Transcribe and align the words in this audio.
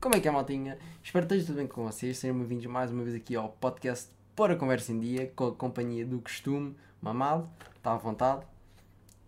Como 0.00 0.14
é 0.14 0.20
que 0.20 0.28
é, 0.28 0.30
maltinha? 0.30 0.78
Espero 1.02 1.26
que 1.26 1.34
esteja 1.34 1.48
tudo 1.48 1.56
bem 1.56 1.66
com 1.66 1.82
vocês. 1.82 2.16
Sejam 2.18 2.38
bem-vindos 2.38 2.66
mais 2.66 2.92
uma 2.92 3.02
vez 3.02 3.16
aqui 3.16 3.34
ao 3.34 3.48
podcast 3.48 4.08
Pôr 4.36 4.52
a 4.52 4.56
Conversa 4.56 4.92
em 4.92 5.00
Dia, 5.00 5.32
com 5.34 5.48
a 5.48 5.52
companhia 5.52 6.06
do 6.06 6.20
costume, 6.20 6.76
Mamado. 7.02 7.50
Está 7.74 7.94
à 7.94 7.96
vontade. 7.96 8.46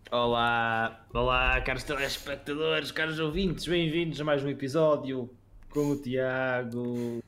Olá, 0.09 1.05
olá, 1.13 1.59
caros 1.59 1.83
telespectadores, 1.83 2.89
caros 2.89 3.19
ouvintes, 3.19 3.67
bem-vindos 3.67 4.21
a 4.21 4.23
mais 4.23 4.45
um 4.45 4.47
episódio 4.47 5.29
com 5.71 5.91
o 5.91 5.95
Tiago. 5.97 7.19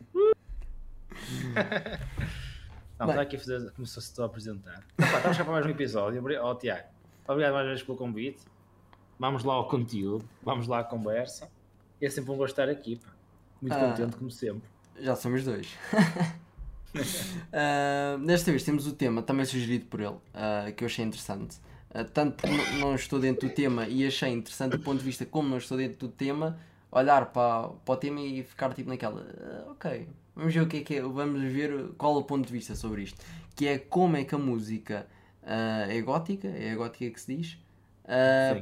Não, 2.97 3.09
está 3.09 3.21
aqui 3.23 3.35
a 3.35 3.39
fazer, 3.39 3.71
começou-se 3.71 4.21
a 4.21 4.25
apresentar. 4.25 4.85
Opa, 4.97 5.17
estamos 5.17 5.37
cá 5.37 5.43
para 5.43 5.53
mais 5.53 5.65
um 5.65 5.69
episódio. 5.69 6.23
Ó 6.41 6.49
oh, 6.49 6.55
Tiago, 6.55 6.87
obrigado 7.27 7.51
mais 7.51 7.65
uma 7.65 7.73
vez 7.73 7.83
pelo 7.83 7.97
convite. 7.97 8.41
Vamos 9.19 9.43
lá 9.43 9.55
ao 9.55 9.67
conteúdo, 9.67 10.23
vamos 10.41 10.65
lá 10.65 10.79
à 10.79 10.83
conversa. 10.85 11.51
É 12.01 12.09
sempre 12.09 12.31
um 12.31 12.37
gostar 12.37 12.69
aqui, 12.69 12.95
pá. 12.95 13.12
Muito 13.63 13.73
ah, 13.75 13.91
contente, 13.91 14.17
como 14.17 14.29
sempre. 14.29 14.69
Já 14.99 15.15
somos 15.15 15.45
dois. 15.45 15.67
uh, 16.93 18.19
desta 18.27 18.51
vez 18.51 18.61
temos 18.61 18.85
o 18.85 18.91
tema, 18.91 19.21
também 19.21 19.45
sugerido 19.45 19.85
por 19.85 20.01
ele, 20.01 20.09
uh, 20.09 20.73
que 20.75 20.83
eu 20.83 20.85
achei 20.87 21.05
interessante. 21.05 21.55
Uh, 21.95 22.03
tanto 22.13 22.45
porque 22.45 22.77
não 22.77 22.93
estou 22.93 23.21
dentro 23.21 23.47
do 23.47 23.55
tema 23.55 23.87
e 23.87 24.05
achei 24.05 24.29
interessante 24.33 24.75
do 24.75 24.83
ponto 24.83 24.99
de 24.99 25.05
vista 25.05 25.25
como 25.25 25.47
não 25.47 25.59
estou 25.59 25.77
dentro 25.77 25.97
do 25.97 26.09
tema, 26.09 26.59
olhar 26.91 27.27
para, 27.27 27.69
para 27.69 27.93
o 27.93 27.95
tema 27.95 28.19
e 28.19 28.43
ficar 28.43 28.73
tipo 28.73 28.89
naquela, 28.89 29.25
ok, 29.69 30.09
vamos 30.35 30.53
ver 30.53 30.59
o 30.59 30.67
que 30.67 30.77
é 30.77 30.81
que 30.81 30.95
é, 30.95 31.01
vamos 31.01 31.41
ver 31.43 31.87
qual 31.97 32.17
é 32.17 32.19
o 32.19 32.23
ponto 32.23 32.45
de 32.45 32.51
vista 32.51 32.75
sobre 32.75 33.03
isto. 33.03 33.17
Que 33.55 33.65
é 33.67 33.77
como 33.77 34.17
é 34.17 34.25
que 34.25 34.35
a 34.35 34.37
música 34.37 35.07
é 35.87 36.01
gótica, 36.01 36.49
é 36.49 36.73
a 36.73 36.75
gótica 36.75 37.13
que 37.13 37.21
se 37.21 37.37
diz, 37.37 37.57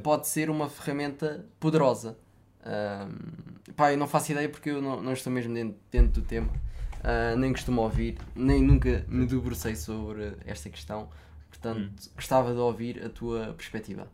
pode 0.04 0.28
ser 0.28 0.48
uma 0.48 0.68
ferramenta 0.68 1.44
poderosa 1.58 2.16
Uh, 2.62 3.72
pá, 3.72 3.92
eu 3.92 3.98
não 3.98 4.06
faço 4.06 4.32
ideia 4.32 4.48
porque 4.48 4.70
eu 4.70 4.80
não, 4.80 5.02
não 5.02 5.12
estou 5.12 5.32
mesmo 5.32 5.52
dentro, 5.52 5.76
dentro 5.90 6.20
do 6.20 6.26
tema, 6.26 6.48
uh, 6.48 7.36
nem 7.36 7.52
costumo 7.52 7.82
ouvir, 7.82 8.18
nem 8.34 8.62
nunca 8.62 9.04
me 9.08 9.26
debrucei 9.26 9.74
sobre 9.74 10.34
esta 10.46 10.70
questão. 10.70 11.08
Portanto, 11.48 11.80
hum. 11.80 12.10
gostava 12.14 12.52
de 12.52 12.58
ouvir 12.58 13.04
a 13.04 13.08
tua 13.08 13.52
perspectiva. 13.54 14.06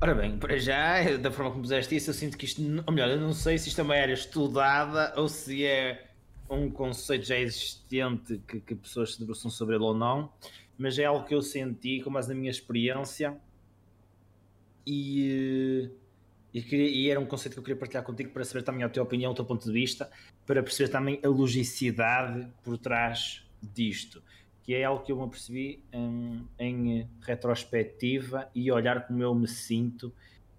Ora 0.00 0.14
bem, 0.14 0.36
para 0.36 0.58
já, 0.58 1.16
da 1.16 1.30
forma 1.30 1.50
como 1.50 1.62
puseste 1.62 1.94
isso, 1.94 2.10
eu 2.10 2.14
sinto 2.14 2.36
que 2.36 2.44
isto, 2.44 2.60
ou 2.84 2.92
melhor, 2.92 3.08
eu 3.08 3.20
não 3.20 3.32
sei 3.32 3.56
se 3.56 3.68
isto 3.68 3.80
é 3.80 3.84
uma 3.84 3.94
área 3.94 4.14
estudada 4.14 5.12
ou 5.16 5.28
se 5.28 5.64
é 5.64 6.08
um 6.50 6.68
conceito 6.68 7.24
já 7.24 7.38
existente 7.38 8.40
que, 8.48 8.60
que 8.60 8.74
pessoas 8.74 9.14
se 9.14 9.20
debruçam 9.20 9.50
sobre 9.50 9.76
ele 9.76 9.84
ou 9.84 9.94
não, 9.94 10.32
mas 10.76 10.98
é 10.98 11.04
algo 11.04 11.24
que 11.24 11.34
eu 11.34 11.40
senti 11.40 12.00
com 12.00 12.10
base 12.10 12.28
na 12.28 12.34
minha 12.34 12.50
experiência 12.50 13.36
e 14.84 15.88
e, 16.52 16.60
queria, 16.60 16.88
e, 16.88 17.10
era 17.10 17.18
um 17.18 17.24
conceito 17.24 17.54
que 17.54 17.60
eu 17.60 17.62
queria 17.62 17.78
partilhar 17.78 18.04
contigo 18.04 18.30
para 18.30 18.44
saber 18.44 18.62
também 18.62 18.84
a 18.84 18.88
tua 18.88 19.02
opinião, 19.02 19.32
o 19.32 19.34
teu 19.34 19.44
ponto 19.44 19.64
de 19.64 19.72
vista, 19.72 20.10
para 20.46 20.62
perceber 20.62 20.90
também 20.90 21.18
a 21.24 21.28
logicidade 21.28 22.46
por 22.62 22.76
trás 22.76 23.42
disto, 23.62 24.22
que 24.62 24.74
é 24.74 24.84
algo 24.84 25.02
que 25.02 25.10
eu 25.10 25.16
me 25.16 25.24
apercebi 25.24 25.82
em, 25.92 26.46
em 26.58 27.08
retrospectiva 27.22 28.50
e 28.54 28.70
olhar 28.70 29.06
como 29.06 29.22
eu 29.22 29.34
me 29.34 29.48
sinto 29.48 30.12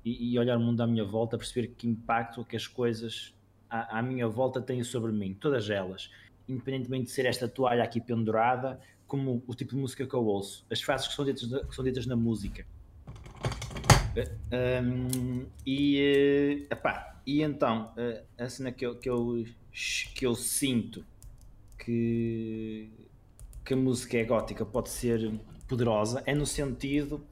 e, 0.03 0.33
e, 0.33 0.39
olhar 0.39 0.57
o 0.57 0.59
mundo 0.59 0.81
à 0.81 0.87
minha 0.87 1.05
volta, 1.05 1.37
perceber 1.37 1.67
que 1.77 1.87
impacto 1.87 2.43
que 2.43 2.55
as 2.55 2.65
coisas 2.65 3.33
à, 3.69 3.99
à 3.99 4.01
minha 4.01 4.27
volta 4.27 4.59
têm 4.59 4.83
sobre 4.83 5.11
mim, 5.11 5.35
todas 5.35 5.69
elas, 5.69 6.09
independentemente 6.49 7.05
de 7.05 7.11
ser 7.11 7.27
esta 7.27 7.47
toalha 7.47 7.83
aqui 7.83 8.01
pendurada, 8.01 8.79
como 9.05 9.43
o 9.45 9.53
tipo 9.53 9.75
de 9.75 9.77
música 9.77 10.07
que 10.07 10.13
eu 10.13 10.25
ouço, 10.25 10.65
as 10.71 10.81
frases 10.81 11.07
que 11.07 11.13
são 11.13 11.23
ditas, 11.23 11.43
que 11.43 11.75
são 11.75 11.85
ditas 11.85 12.07
na 12.07 12.15
música 12.15 12.65
um, 14.83 15.45
e, 15.65 16.67
epá, 16.69 17.21
e 17.25 17.41
então, 17.41 17.93
a 18.37 18.49
cena 18.49 18.71
que 18.71 18.85
eu, 18.85 18.95
que 18.95 19.09
eu, 19.09 19.45
que 20.15 20.25
eu 20.25 20.35
sinto 20.35 21.05
que, 21.77 22.89
que 23.65 23.73
a 23.73 23.77
música 23.77 24.17
é 24.17 24.23
gótica 24.23 24.65
pode 24.65 24.89
ser 24.89 25.33
poderosa 25.67 26.21
é 26.25 26.35
no 26.35 26.45
sentido, 26.45 27.25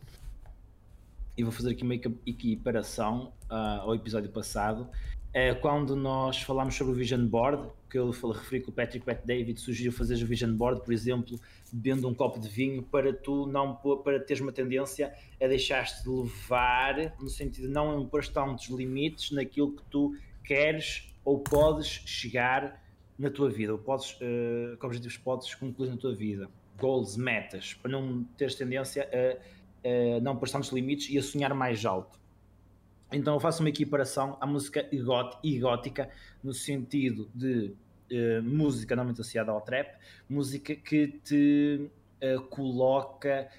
e 1.38 1.44
vou 1.44 1.52
fazer 1.52 1.72
aqui 1.72 1.84
uma 1.84 1.96
equiparação 1.96 3.34
uh, 3.50 3.82
ao 3.82 3.96
episódio 3.96 4.30
passado, 4.30 4.90
é 5.34 5.54
quando 5.54 5.96
nós 5.96 6.42
falámos 6.42 6.76
sobre 6.76 6.94
o 6.94 6.96
Vision 6.96 7.26
Board, 7.26 7.70
que 7.90 7.98
eu 7.98 8.12
referi 8.12 8.62
que 8.62 8.70
o 8.70 8.72
Patrick 8.72 9.06
Pat 9.06 9.24
David 9.26 9.60
sugeriu 9.60 9.92
fazer 9.92 10.16
o 10.16 10.26
Vision 10.26 10.54
Board, 10.54 10.84
por 10.84 10.94
exemplo, 10.94 11.40
bebendo 11.72 12.08
um 12.08 12.14
copo 12.14 12.40
de 12.40 12.50
vinho 12.50 12.84
para 12.84 13.14
tu 13.14 13.46
não 13.48 13.76
para 13.76 14.20
teres 14.20 14.42
uma 14.42 14.52
tendência 14.52 15.14
a 15.42 15.48
deixar-te 15.48 16.08
levar, 16.08 17.16
no 17.20 17.30
sentido 17.30 17.68
de 17.68 17.74
não 17.74 18.02
impor 18.02 18.26
tantos 18.28 18.70
limites 18.70 19.32
naquilo 19.32 19.74
que 19.74 19.84
tu 19.90 20.16
queres 20.44 21.14
ou 21.24 21.40
podes 21.40 21.88
chegar 22.06 22.82
na 23.18 23.30
tua 23.30 23.50
vida, 23.50 23.72
ou 23.72 23.78
podes, 23.78 24.14
uh, 24.16 24.78
que 24.78 24.86
objetivos 24.86 25.18
podes 25.18 25.54
concluir 25.56 25.90
na 25.90 25.98
tua 25.98 26.14
vida, 26.14 26.50
goals, 26.78 27.16
metas, 27.16 27.74
para 27.76 27.92
não 27.92 28.24
teres 28.38 28.56
tendência 28.56 29.08
a, 29.14 30.18
a 30.18 30.20
não 30.20 30.36
pôr 30.36 30.50
tantos 30.50 30.72
limites 30.72 31.10
e 31.10 31.18
a 31.18 31.24
sonhar 31.24 31.54
mais 31.54 31.86
alto. 31.86 32.21
Então 33.12 33.34
eu 33.34 33.40
faço 33.40 33.62
uma 33.62 33.70
equiparação 33.70 34.38
à 34.40 34.48
música 34.48 34.88
egótica, 35.44 36.10
no 36.42 36.54
sentido 36.54 37.30
de 37.36 37.74
uh, 38.12 38.44
música 38.44 38.96
normalmente 38.96 39.22
associada 39.22 39.52
ao 39.52 39.62
trap, 39.62 39.98
música 40.30 40.76
que 40.76 41.20
te 41.24 41.90
uh, 42.24 42.42
coloca 42.44 43.50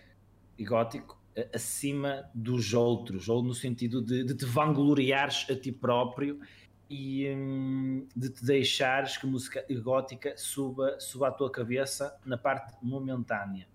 egótico 0.59 1.19
uh, 1.37 1.49
acima 1.55 2.31
dos 2.35 2.73
outros, 2.73 3.29
ou 3.29 3.43
no 3.43 3.53
sentido 3.53 4.01
de, 4.01 4.25
de 4.25 4.35
te 4.35 4.47
vangloriares 4.47 5.47
a 5.51 5.55
ti 5.55 5.71
próprio 5.71 6.41
e 6.89 7.31
um, 7.31 8.07
de 8.15 8.31
te 8.31 8.45
deixares 8.45 9.17
que 9.17 9.27
música 9.27 9.65
egótica 9.69 10.35
suba, 10.37 10.99
suba 10.99 11.29
à 11.29 11.31
tua 11.31 11.51
cabeça 11.51 12.15
na 12.25 12.37
parte 12.39 12.75
momentânea. 12.83 13.67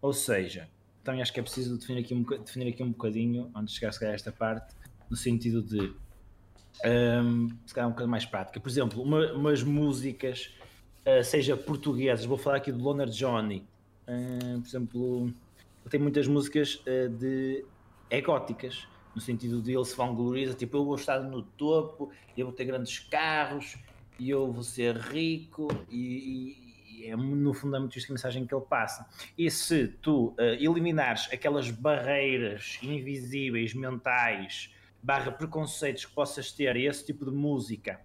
Ou 0.00 0.12
seja, 0.12 0.68
também 1.02 1.22
acho 1.22 1.32
que 1.32 1.40
é 1.40 1.42
preciso 1.42 1.78
definir 1.78 2.00
aqui 2.00 2.14
um, 2.14 2.22
definir 2.22 2.68
aqui 2.68 2.82
um 2.82 2.90
bocadinho, 2.90 3.50
antes 3.54 3.74
de 3.74 3.80
chegar 3.80 4.10
a 4.10 4.14
esta 4.14 4.30
parte, 4.30 4.74
no 5.10 5.16
sentido 5.16 5.62
de 5.62 5.92
um, 6.84 7.48
se 7.66 7.74
calhar 7.74 7.88
um 7.88 7.92
bocadinho 7.92 8.10
mais 8.10 8.24
prática. 8.24 8.60
Por 8.60 8.68
exemplo, 8.68 9.02
uma, 9.02 9.32
umas 9.32 9.62
músicas, 9.62 10.54
uh, 11.06 11.24
seja 11.24 11.56
portuguesas, 11.56 12.24
vou 12.24 12.38
falar 12.38 12.56
aqui 12.56 12.70
do 12.70 12.82
Loner 12.82 13.08
Johnny, 13.08 13.66
uh, 14.06 14.60
por 14.60 14.68
exemplo, 14.68 15.34
tem 15.90 16.00
muitas 16.00 16.26
músicas 16.26 16.82
uh, 16.86 17.08
de 17.08 17.64
egóticas, 18.10 18.86
no 19.14 19.20
sentido 19.20 19.60
de 19.60 19.72
ele 19.72 19.84
se 19.84 19.96
vangloriza, 19.96 20.54
tipo, 20.54 20.76
eu 20.76 20.84
vou 20.84 20.94
estar 20.94 21.20
no 21.20 21.42
topo, 21.42 22.10
eu 22.36 22.46
vou 22.46 22.54
ter 22.54 22.64
grandes 22.64 22.98
carros, 23.00 23.76
e 24.18 24.30
eu 24.30 24.50
vou 24.50 24.62
ser 24.62 24.96
rico, 24.96 25.68
e, 25.88 25.96
e, 25.96 27.02
e 27.02 27.06
é 27.06 27.16
no 27.16 27.54
fundo 27.54 27.76
é 27.76 27.78
muito 27.78 27.96
isto 27.96 28.10
a 28.10 28.14
mensagem 28.14 28.46
que 28.46 28.54
ele 28.54 28.64
passa. 28.64 29.08
E 29.36 29.48
se 29.50 29.88
tu 29.88 30.34
eliminares 30.38 31.28
aquelas 31.32 31.70
barreiras 31.70 32.78
invisíveis 32.82 33.74
mentais 33.74 34.70
barra 35.02 35.30
preconceitos 35.30 36.04
que 36.04 36.12
possas 36.12 36.52
ter 36.52 36.68
a 36.68 36.78
esse 36.78 37.04
tipo 37.04 37.24
de 37.24 37.30
música 37.30 38.00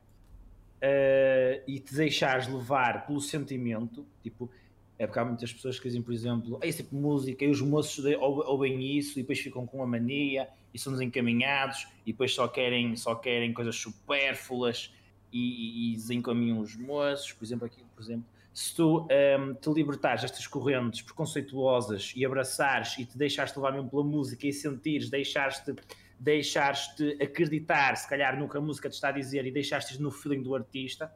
uh, 0.78 1.64
e 1.68 1.80
te 1.80 1.96
deixares 1.96 2.48
levar 2.48 3.06
pelo 3.06 3.20
sentimento, 3.20 4.06
tipo, 4.22 4.50
é 4.98 5.08
porque 5.08 5.20
há 5.20 5.26
muitas 5.26 5.52
pessoas 5.52 5.80
que 5.80 5.88
dizem, 5.88 6.02
por 6.02 6.14
exemplo, 6.14 6.60
esse 6.62 6.84
tipo 6.84 6.96
de 6.96 7.02
música 7.02 7.44
e 7.44 7.50
os 7.50 7.62
moços 7.62 8.06
ouvem 8.20 8.98
isso 8.98 9.18
e 9.20 9.22
depois 9.22 9.40
ficam 9.40 9.66
com 9.66 9.82
a 9.82 9.88
mania 9.88 10.48
e 10.74 10.80
são 10.80 10.94
desencaminhados 10.94 11.88
e 12.06 12.12
depois 12.12 12.34
só 12.34 12.48
querem, 12.48 12.96
só 12.96 13.16
querem 13.16 13.54
coisas 13.54 13.76
supérfluas 13.76 14.94
e, 15.32 15.40
e, 15.40 15.94
e 15.94 15.96
desencaminham 15.96 16.60
os 16.60 16.76
moços, 16.76 17.32
por 17.34 17.44
exemplo, 17.44 17.66
aqui, 17.66 17.84
por 17.96 18.04
exemplo, 18.04 18.26
se 18.54 18.76
tu 18.76 19.02
um, 19.02 19.08
ehm, 19.10 19.54
te 19.56 19.70
libertares 19.72 20.22
destas 20.22 20.46
correntes 20.46 21.02
preconceituosas 21.02 22.14
e 22.16 22.24
abraçares 22.24 22.96
e 23.00 23.06
te 23.06 23.18
deixares 23.18 23.56
levar 23.56 23.72
mesmo 23.72 23.90
pela 23.90 24.04
música 24.04 24.46
e 24.46 24.54
sentires, 24.54 25.10
deixares-te 25.10 25.74
deixares-te 26.24 27.18
acreditar, 27.22 27.98
se 27.98 28.08
calhar, 28.08 28.40
no 28.40 28.48
que 28.48 28.58
a 28.58 28.62
música 28.62 28.90
te 28.90 28.94
está 28.94 29.10
a 29.10 29.12
dizer 29.12 29.46
e 29.46 29.52
deixaste 29.52 30.02
no 30.02 30.10
feeling 30.10 30.42
do 30.42 30.56
artista, 30.56 31.14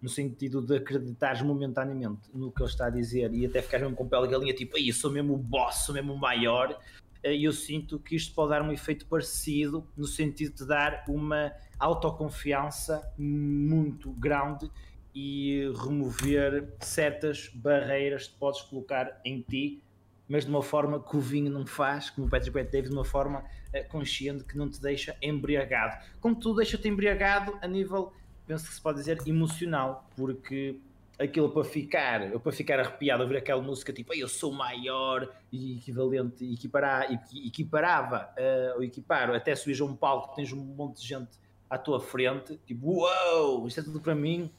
no 0.00 0.08
sentido 0.08 0.62
de 0.62 0.76
acreditares 0.76 1.42
momentaneamente 1.42 2.30
no 2.32 2.52
que 2.52 2.62
ele 2.62 2.70
está 2.70 2.86
a 2.86 2.90
dizer 2.90 3.34
e 3.34 3.44
até 3.44 3.60
ficares 3.60 3.82
mesmo 3.82 3.96
com 3.96 4.08
pele 4.08 4.28
galinha, 4.28 4.54
tipo, 4.54 4.76
aí 4.76 4.92
sou 4.92 5.10
mesmo 5.10 5.34
o 5.34 5.36
boss, 5.36 5.84
sou 5.84 5.92
mesmo 5.92 6.14
o 6.14 6.16
maior, 6.16 6.78
eh, 7.24 7.34
e 7.34 7.42
eu 7.42 7.52
sinto 7.52 7.98
que 7.98 8.14
isto 8.14 8.32
pode 8.36 8.50
dar 8.50 8.62
um 8.62 8.70
efeito 8.70 9.04
parecido 9.06 9.84
no 9.96 10.06
sentido 10.06 10.54
de 10.54 10.64
dar 10.64 11.04
uma 11.08 11.52
autoconfiança 11.76 13.12
muito 13.18 14.12
grande 14.12 14.70
e 15.12 15.72
remover 15.74 16.72
certas 16.80 17.50
barreiras 17.52 18.28
que 18.28 18.38
podes 18.38 18.62
colocar 18.62 19.20
em 19.24 19.42
ti 19.42 19.82
mas 20.28 20.44
de 20.44 20.50
uma 20.50 20.62
forma 20.62 21.00
que 21.00 21.16
o 21.16 21.20
vinho 21.20 21.50
não 21.50 21.66
faz, 21.66 22.10
como 22.10 22.26
o 22.26 22.30
Patrick 22.30 22.52
Pat 22.52 22.70
David, 22.70 22.90
de 22.90 22.94
uma 22.94 23.04
forma 23.04 23.40
uh, 23.40 23.88
consciente 23.88 24.44
que 24.44 24.56
não 24.56 24.68
te 24.68 24.80
deixa 24.80 25.16
embriagado. 25.22 25.96
Como 26.20 26.34
tu 26.34 26.54
deixa-te 26.54 26.88
embriagado 26.88 27.56
a 27.62 27.66
nível, 27.66 28.12
penso 28.46 28.66
que 28.66 28.74
se 28.74 28.80
pode 28.80 28.98
dizer, 28.98 29.18
emocional, 29.26 30.08
porque 30.16 30.76
aquilo 31.18 31.50
para 31.50 31.64
ficar, 31.64 32.30
eu 32.30 32.38
para 32.38 32.52
ficar 32.52 32.78
arrepiado 32.78 33.22
a 33.22 33.24
ouvir 33.24 33.38
aquela 33.38 33.60
música 33.60 33.92
tipo 33.92 34.14
eu 34.14 34.28
sou 34.28 34.52
maior 34.52 35.28
e 35.50 35.76
equivalente, 35.76 36.44
equiparar, 36.44 37.08
equiparava 37.44 38.30
uh, 38.38 38.76
ou 38.76 38.84
equiparo, 38.84 39.34
até 39.34 39.54
subir 39.56 39.80
a 39.80 39.84
um 39.84 39.96
palco, 39.96 40.36
tens 40.36 40.52
um 40.52 40.56
monte 40.56 41.00
de 41.00 41.08
gente 41.08 41.30
à 41.68 41.76
tua 41.76 42.00
frente, 42.00 42.58
tipo, 42.66 43.00
uau, 43.00 43.58
wow, 43.58 43.68
isto 43.68 43.80
é 43.80 43.82
tudo 43.82 44.00
para 44.00 44.14
mim, 44.14 44.50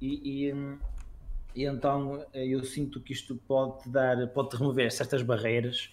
e, 0.00 0.48
e, 0.48 0.54
e, 1.54 1.64
então 1.64 2.24
eu 2.32 2.62
sinto 2.64 3.00
que 3.00 3.12
isto 3.12 3.36
pode 3.46 3.88
dar, 3.88 4.26
pode 4.28 4.56
remover 4.56 4.90
certas 4.92 5.22
barreiras 5.22 5.90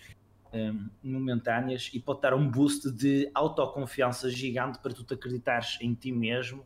um, 0.54 0.90
momentâneas 1.04 1.90
e 1.94 2.00
pode 2.00 2.22
dar 2.22 2.34
um 2.34 2.50
boost 2.50 2.92
de 2.92 3.30
autoconfiança 3.34 4.30
gigante 4.30 4.80
para 4.80 4.94
tu 4.94 5.04
te 5.04 5.14
acreditares 5.14 5.78
em 5.82 5.94
ti 5.94 6.12
mesmo. 6.12 6.66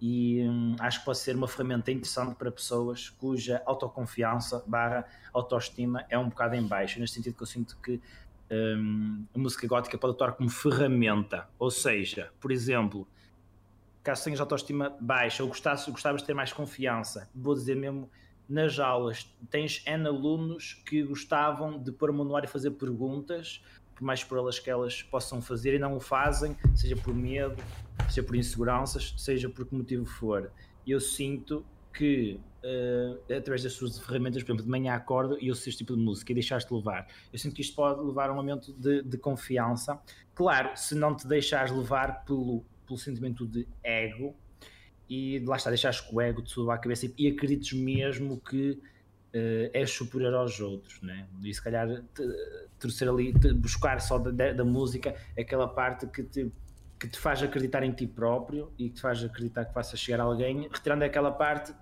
E 0.00 0.46
hum, 0.46 0.76
acho 0.78 1.00
que 1.00 1.06
pode 1.06 1.18
ser 1.18 1.34
uma 1.34 1.48
ferramenta 1.48 1.90
interessante 1.90 2.34
para 2.36 2.50
pessoas 2.50 3.08
cuja 3.08 3.62
autoconfiança 3.64 4.62
barra 4.66 5.06
autoestima 5.32 6.04
é 6.10 6.18
um 6.18 6.28
bocado 6.28 6.54
em 6.54 6.62
baixo, 6.62 7.00
neste 7.00 7.16
sentido 7.16 7.34
que 7.34 7.42
eu 7.42 7.46
sinto 7.46 7.78
que 7.82 8.00
hum, 8.50 9.24
a 9.34 9.38
música 9.38 9.66
gótica 9.66 9.96
pode 9.96 10.14
atuar 10.14 10.32
como 10.32 10.50
ferramenta, 10.50 11.48
ou 11.58 11.70
seja, 11.70 12.30
por 12.38 12.52
exemplo, 12.52 13.08
caso 14.02 14.24
tenhas 14.24 14.38
autoestima 14.38 14.94
baixa 15.00 15.42
ou 15.42 15.48
gostasses, 15.48 15.88
gostavas 15.88 16.20
de 16.20 16.26
ter 16.26 16.34
mais 16.34 16.52
confiança, 16.52 17.30
vou 17.34 17.54
dizer 17.54 17.74
mesmo 17.74 18.10
nas 18.48 18.78
aulas, 18.78 19.28
tens 19.50 19.82
N 19.86 20.06
alunos 20.06 20.74
que 20.86 21.02
gostavam 21.02 21.78
de 21.78 21.90
pôr 21.90 22.12
manuário 22.12 22.46
e 22.46 22.50
fazer 22.50 22.70
perguntas 22.72 23.60
por 23.96 24.04
mais 24.04 24.22
por 24.22 24.38
elas 24.38 24.58
que 24.58 24.70
elas 24.70 25.02
possam 25.02 25.40
fazer 25.40 25.74
e 25.74 25.78
não 25.78 25.96
o 25.96 26.00
fazem, 26.00 26.54
seja 26.74 26.94
por 26.94 27.14
medo, 27.14 27.56
seja 28.08 28.22
por 28.22 28.36
inseguranças, 28.36 29.14
seja 29.16 29.48
por 29.48 29.66
que 29.66 29.74
motivo 29.74 30.04
for. 30.04 30.52
Eu 30.86 31.00
sinto 31.00 31.64
que 31.94 32.38
uh, 32.62 33.34
através 33.34 33.62
das 33.62 33.72
suas 33.72 33.98
ferramentas, 33.98 34.42
por 34.42 34.50
exemplo, 34.50 34.64
de 34.64 34.70
manhã 34.70 34.94
acordo 34.94 35.38
e 35.40 35.48
eu 35.48 35.54
sei 35.54 35.70
este 35.70 35.78
tipo 35.78 35.96
de 35.96 36.02
música 36.02 36.30
e 36.30 36.34
deixaste 36.34 36.72
levar. 36.72 37.08
Eu 37.32 37.38
sinto 37.38 37.54
que 37.54 37.62
isto 37.62 37.74
pode 37.74 38.00
levar 38.02 38.28
a 38.28 38.32
um 38.34 38.36
momento 38.36 38.70
de, 38.74 39.02
de 39.02 39.16
confiança. 39.16 39.98
Claro, 40.34 40.76
se 40.76 40.94
não 40.94 41.16
te 41.16 41.26
deixares 41.26 41.72
levar 41.72 42.22
pelo, 42.26 42.62
pelo 42.86 42.98
sentimento 42.98 43.46
de 43.46 43.66
ego 43.82 44.36
e 45.08 45.38
lá 45.40 45.56
está, 45.56 45.70
deixares 45.70 46.00
que 46.00 46.14
o 46.14 46.20
ego 46.20 46.42
te 46.42 46.50
suba 46.50 46.74
a 46.74 46.78
cabeça 46.78 47.10
e, 47.16 47.28
acredites 47.28 47.72
mesmo 47.72 48.40
que 48.40 48.72
uh, 48.72 49.70
és 49.72 49.90
superior 49.90 50.34
aos 50.34 50.60
outros, 50.60 51.00
né? 51.02 51.26
E 51.42 51.54
se 51.54 51.62
calhar 51.62 52.02
torcer 52.78 53.08
ali, 53.08 53.32
te, 53.32 53.52
buscar 53.52 54.00
só 54.00 54.18
da, 54.18 54.52
da, 54.52 54.64
música 54.64 55.14
aquela 55.38 55.68
parte 55.68 56.06
que 56.06 56.22
te, 56.22 56.50
que 56.98 57.08
te 57.08 57.18
faz 57.18 57.42
acreditar 57.42 57.82
em 57.82 57.92
ti 57.92 58.06
próprio 58.06 58.72
e 58.78 58.88
que 58.88 58.96
te 58.96 59.00
faz 59.00 59.22
acreditar 59.22 59.64
que 59.64 59.74
possa 59.74 59.96
chegar 59.96 60.20
a 60.20 60.24
alguém, 60.24 60.68
retirando 60.72 61.04
aquela 61.04 61.30
parte 61.30 61.72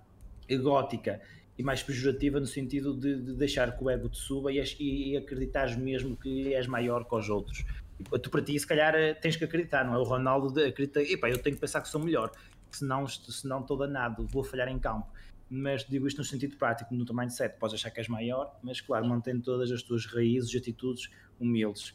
egótica 0.48 1.20
e 1.56 1.62
mais 1.62 1.82
pejorativa 1.82 2.40
no 2.40 2.46
sentido 2.46 2.94
de, 2.94 3.20
de 3.20 3.34
deixar 3.34 3.76
que 3.76 3.82
o 3.82 3.88
ego 3.88 4.08
te 4.08 4.18
suba 4.18 4.52
e, 4.52 4.60
e, 4.78 5.12
e 5.12 5.16
acreditares 5.16 5.76
mesmo 5.76 6.16
que 6.16 6.52
és 6.54 6.66
maior 6.66 7.04
que 7.04 7.14
os 7.14 7.28
outros. 7.28 7.64
Tu 8.20 8.28
para 8.28 8.42
ti, 8.42 8.58
se 8.58 8.66
calhar, 8.66 8.94
eh, 8.96 9.14
tens 9.14 9.36
que 9.36 9.44
acreditar, 9.44 9.84
não 9.84 9.94
é? 9.94 9.98
O 9.98 10.02
Ronaldo 10.02 10.60
acredita, 10.60 11.00
epá, 11.00 11.30
eu 11.30 11.38
tenho 11.38 11.54
que 11.54 11.60
pensar 11.60 11.80
que 11.80 11.88
sou 11.88 12.02
melhor, 12.02 12.32
senão, 12.76 13.06
senão 13.06 13.60
estou 13.60 13.76
danado, 13.76 14.26
vou 14.26 14.44
falhar 14.44 14.68
em 14.68 14.78
campo 14.78 15.08
mas 15.48 15.84
digo 15.84 16.06
isto 16.06 16.18
no 16.18 16.24
sentido 16.24 16.56
prático, 16.56 16.94
no 16.94 17.04
teu 17.04 17.14
mindset, 17.14 17.58
podes 17.58 17.74
achar 17.74 17.90
que 17.90 18.00
és 18.00 18.08
maior, 18.08 18.58
mas 18.62 18.80
claro, 18.80 19.06
mantendo 19.06 19.42
todas 19.42 19.70
as 19.70 19.82
tuas 19.82 20.06
raízes 20.06 20.52
e 20.52 20.58
atitudes 20.58 21.10
humildes. 21.38 21.94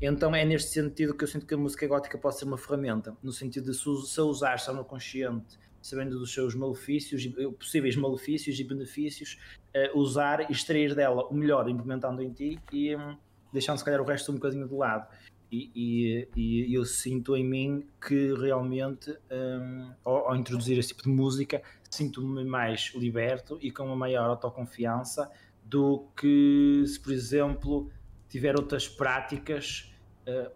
Então 0.00 0.34
é 0.34 0.44
neste 0.44 0.70
sentido 0.70 1.14
que 1.14 1.24
eu 1.24 1.28
sinto 1.28 1.46
que 1.46 1.54
a 1.54 1.56
música 1.56 1.86
gótica 1.86 2.18
pode 2.18 2.38
ser 2.38 2.44
uma 2.44 2.58
ferramenta, 2.58 3.16
no 3.22 3.32
sentido 3.32 3.70
de 3.70 3.76
se 3.76 4.20
a 4.20 4.22
usar 4.22 4.58
só 4.58 4.72
no 4.72 4.84
consciente, 4.84 5.58
sabendo 5.80 6.18
dos 6.18 6.32
seus 6.32 6.54
malefícios, 6.54 7.26
possíveis 7.58 7.94
malefícios 7.96 8.58
e 8.58 8.64
benefícios, 8.64 9.38
uh, 9.74 9.98
usar 9.98 10.50
e 10.50 10.52
extrair 10.52 10.94
dela 10.94 11.26
o 11.26 11.34
melhor 11.34 11.68
implementando 11.68 12.22
em 12.22 12.32
ti 12.32 12.58
e 12.72 12.96
um, 12.96 13.16
deixando 13.52 13.78
se 13.78 13.84
calhar 13.84 14.00
o 14.00 14.04
resto 14.04 14.32
um 14.32 14.36
bocadinho 14.36 14.66
de 14.66 14.74
lado. 14.74 15.06
E, 15.54 15.70
e, 15.74 16.28
e, 16.36 16.74
eu 16.74 16.84
sinto 16.84 17.36
em 17.36 17.44
mim 17.44 17.86
que 18.04 18.34
realmente, 18.34 19.16
um, 19.30 19.92
ao, 20.04 20.28
ao, 20.28 20.36
introduzir 20.36 20.76
esse 20.76 20.88
tipo 20.88 21.04
de 21.04 21.10
música, 21.10 21.62
sinto-me 21.88 22.44
mais 22.44 22.92
liberto 22.96 23.56
e 23.62 23.70
com 23.70 23.84
uma 23.84 23.94
maior 23.94 24.28
autoconfiança 24.30 25.30
do 25.64 26.08
que 26.16 26.82
se, 26.86 26.98
por 26.98 27.12
exemplo, 27.12 27.90
tiver 28.28 28.56
outras 28.56 28.88
práticas 28.88 29.94
uh, 30.26 30.50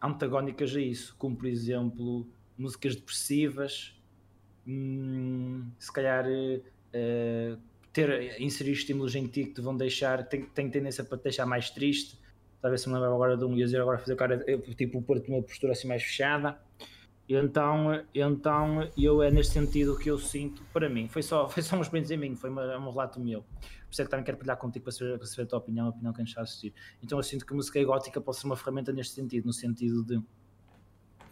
antagónicas 0.00 0.76
a 0.76 0.80
isso, 0.80 1.16
como 1.18 1.36
por 1.36 1.46
exemplo 1.46 2.28
músicas 2.56 2.94
depressivas, 2.94 4.00
hum, 4.64 5.68
se 5.76 5.92
calhar 5.92 6.24
uh, 6.24 7.60
ter, 7.92 8.40
inserir 8.40 8.72
estímulos 8.72 9.16
em 9.16 9.26
ti 9.26 9.44
que 9.44 9.54
te 9.54 9.60
vão 9.60 9.76
deixar, 9.76 10.28
tem, 10.28 10.44
tem 10.44 10.70
tendência 10.70 11.02
para 11.02 11.18
te 11.18 11.24
deixar 11.24 11.46
mais 11.46 11.68
triste. 11.68 12.16
Talvez 12.60 12.80
se 12.80 12.88
me 12.88 12.94
lembro 12.94 13.14
agora 13.14 13.36
de 13.36 13.44
um 13.44 13.54
dizer 13.54 13.80
agora 13.80 13.98
fazer 13.98 14.16
cara, 14.16 14.44
tipo, 14.76 15.00
pôr-te 15.02 15.30
uma 15.30 15.42
postura 15.42 15.72
assim 15.72 15.86
mais 15.86 16.02
fechada 16.02 16.58
então, 17.28 18.04
então 18.14 18.88
eu 18.96 19.20
é 19.20 19.30
neste 19.30 19.54
sentido 19.54 19.98
que 19.98 20.08
eu 20.08 20.18
sinto 20.18 20.62
para 20.72 20.88
mim. 20.88 21.08
Foi 21.08 21.22
só, 21.22 21.48
foi 21.50 21.62
só 21.62 21.74
uma 21.74 21.82
experiência 21.82 22.14
em 22.14 22.18
mim, 22.18 22.36
foi 22.36 22.50
uma, 22.50 22.78
um 22.78 22.90
relato 22.90 23.18
meu. 23.18 23.42
Por 23.42 23.92
isso 23.92 24.02
é 24.02 24.04
que 24.04 24.10
também 24.10 24.24
quero 24.24 24.36
partilhar 24.36 24.56
contigo 24.56 24.84
para 24.84 24.92
saber, 24.92 25.18
para 25.18 25.26
saber 25.26 25.42
a 25.42 25.46
tua 25.46 25.58
opinião, 25.58 25.86
a 25.86 25.90
opinião 25.90 26.12
que 26.12 26.20
nos 26.20 26.30
está 26.30 26.40
a 26.40 26.44
assistir. 26.44 26.72
Então 27.02 27.18
eu 27.18 27.22
sinto 27.22 27.44
que 27.44 27.52
a 27.52 27.56
música 27.56 27.82
gótica 27.84 28.20
pode 28.20 28.38
ser 28.38 28.46
uma 28.46 28.56
ferramenta 28.56 28.92
neste 28.92 29.14
sentido, 29.14 29.46
no 29.46 29.52
sentido 29.52 30.04
de 30.04 30.22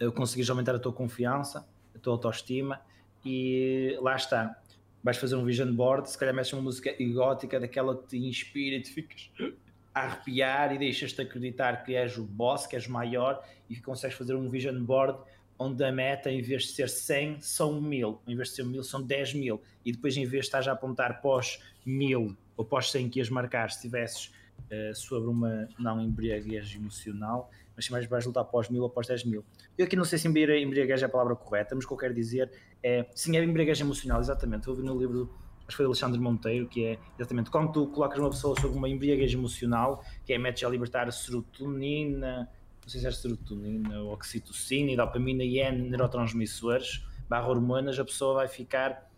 eu 0.00 0.12
conseguires 0.12 0.50
aumentar 0.50 0.74
a 0.74 0.78
tua 0.78 0.92
confiança, 0.92 1.68
a 1.94 1.98
tua 1.98 2.14
autoestima 2.14 2.80
e 3.24 3.96
lá 4.00 4.16
está. 4.16 4.60
Vais 5.02 5.16
fazer 5.16 5.36
um 5.36 5.44
vision 5.44 5.72
board, 5.72 6.10
se 6.10 6.18
calhar 6.18 6.34
metes 6.34 6.52
uma 6.52 6.62
música 6.62 6.90
gótica 7.12 7.60
daquela 7.60 7.96
que 7.96 8.08
te 8.08 8.18
inspira 8.18 8.76
e 8.76 8.80
te 8.80 8.90
ficas 8.90 9.30
a 9.38 9.63
arrepiar 9.94 10.74
e 10.74 10.78
deixas-te 10.78 11.22
acreditar 11.22 11.84
que 11.84 11.94
és 11.94 12.18
o 12.18 12.24
boss, 12.24 12.66
que 12.66 12.74
és 12.74 12.88
maior 12.88 13.42
e 13.70 13.76
que 13.76 13.80
consegues 13.80 14.16
fazer 14.16 14.34
um 14.34 14.50
vision 14.50 14.82
board 14.84 15.18
onde 15.58 15.84
a 15.84 15.92
meta, 15.92 16.30
em 16.30 16.42
vez 16.42 16.64
de 16.64 16.68
ser 16.70 16.88
100, 16.88 17.40
são 17.40 17.80
1000, 17.80 18.20
em 18.26 18.34
vez 18.34 18.48
de 18.48 18.56
ser 18.56 18.64
1000, 18.64 18.82
são 18.82 19.00
10 19.00 19.34
mil, 19.34 19.62
e 19.84 19.92
depois, 19.92 20.16
em 20.16 20.24
vez 20.24 20.42
de 20.42 20.48
estás 20.48 20.66
a 20.66 20.72
apontar 20.72 21.20
pós 21.20 21.60
1000 21.86 22.36
ou 22.56 22.64
pós 22.64 22.90
100 22.90 23.08
que 23.08 23.20
ias 23.20 23.30
marcar, 23.30 23.70
se 23.70 23.76
estivesses 23.76 24.32
uh, 24.70 24.94
sobre 24.94 25.28
uma 25.28 25.68
não 25.78 26.00
embriaguez 26.00 26.74
emocional, 26.74 27.50
mas 27.76 27.86
se 27.86 27.92
mais 27.92 28.06
vais 28.06 28.26
lutar 28.26 28.44
pós 28.44 28.68
1000 28.68 28.82
ou 28.82 28.90
pós 28.90 29.06
10 29.06 29.24
mil. 29.24 29.44
Eu 29.76 29.86
aqui 29.86 29.96
não 29.96 30.04
sei 30.04 30.18
se 30.18 30.28
embriaguez 30.28 31.02
é 31.02 31.06
a 31.06 31.08
palavra 31.08 31.34
correta, 31.34 31.74
mas 31.74 31.84
o 31.84 31.88
que 31.88 31.94
eu 31.94 31.98
quero 31.98 32.14
dizer 32.14 32.50
é, 32.82 33.06
sim, 33.14 33.36
é 33.36 33.42
embriaguez 33.42 33.80
emocional, 33.80 34.20
exatamente. 34.20 34.66
Eu 34.66 34.72
ouvi 34.72 34.84
no 34.84 34.98
livro 34.98 35.32
acho 35.66 35.68
que 35.68 35.76
foi 35.76 35.86
Alexandre 35.86 36.20
Monteiro, 36.20 36.68
que 36.68 36.84
é 36.84 36.98
exatamente 37.18 37.50
quando 37.50 37.72
tu 37.72 37.86
colocas 37.88 38.18
uma 38.18 38.30
pessoa 38.30 38.58
sobre 38.60 38.76
uma 38.76 38.88
embriaguez 38.88 39.32
emocional, 39.32 40.04
que 40.24 40.32
é 40.32 40.38
metes 40.38 40.62
a 40.62 40.68
libertar 40.68 41.10
serotonina, 41.12 42.48
não 42.82 42.88
sei 42.88 43.00
se 43.00 43.06
é 43.06 43.10
serotonina, 43.10 44.02
oxitocina 44.02 44.92
e 44.92 44.96
dopamina 44.96 45.42
e 45.42 45.58
N 45.58 45.88
neurotransmissores 45.88 47.02
barra 47.28 47.48
hormonas, 47.48 47.98
a 47.98 48.04
pessoa 48.04 48.34
vai 48.34 48.48
ficar 48.48 49.10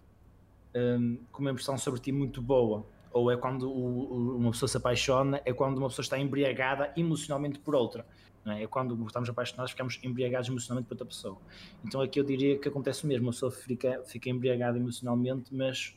um, 0.75 1.19
com 1.33 1.41
uma 1.41 1.51
impressão 1.51 1.77
sobre 1.77 2.01
ti 2.01 2.13
muito 2.13 2.41
boa. 2.41 2.87
Ou 3.13 3.31
é 3.31 3.37
quando 3.37 3.71
o, 3.71 4.13
o, 4.13 4.37
uma 4.37 4.51
pessoa 4.51 4.69
se 4.69 4.77
apaixona, 4.77 5.41
é 5.45 5.53
quando 5.53 5.79
uma 5.79 5.89
pessoa 5.89 6.03
está 6.03 6.19
embriagada 6.19 6.93
emocionalmente 6.97 7.59
por 7.59 7.75
outra. 7.75 8.07
É? 8.47 8.63
é? 8.63 8.67
quando 8.67 8.95
estamos 9.07 9.29
apaixonados, 9.29 9.73
ficamos 9.73 9.99
embriagados 10.03 10.49
emocionalmente 10.49 10.87
por 10.87 10.95
outra 10.95 11.07
pessoa. 11.07 11.39
Então 11.85 12.01
aqui 12.01 12.21
eu 12.21 12.25
diria 12.25 12.59
que 12.59 12.69
acontece 12.69 13.05
o 13.05 13.07
mesmo, 13.07 13.29
a 13.29 13.33
pessoa 13.33 13.51
fica, 13.51 14.03
fica 14.05 14.31
embriagada 14.31 14.79
emocionalmente, 14.79 15.55
mas 15.55 15.97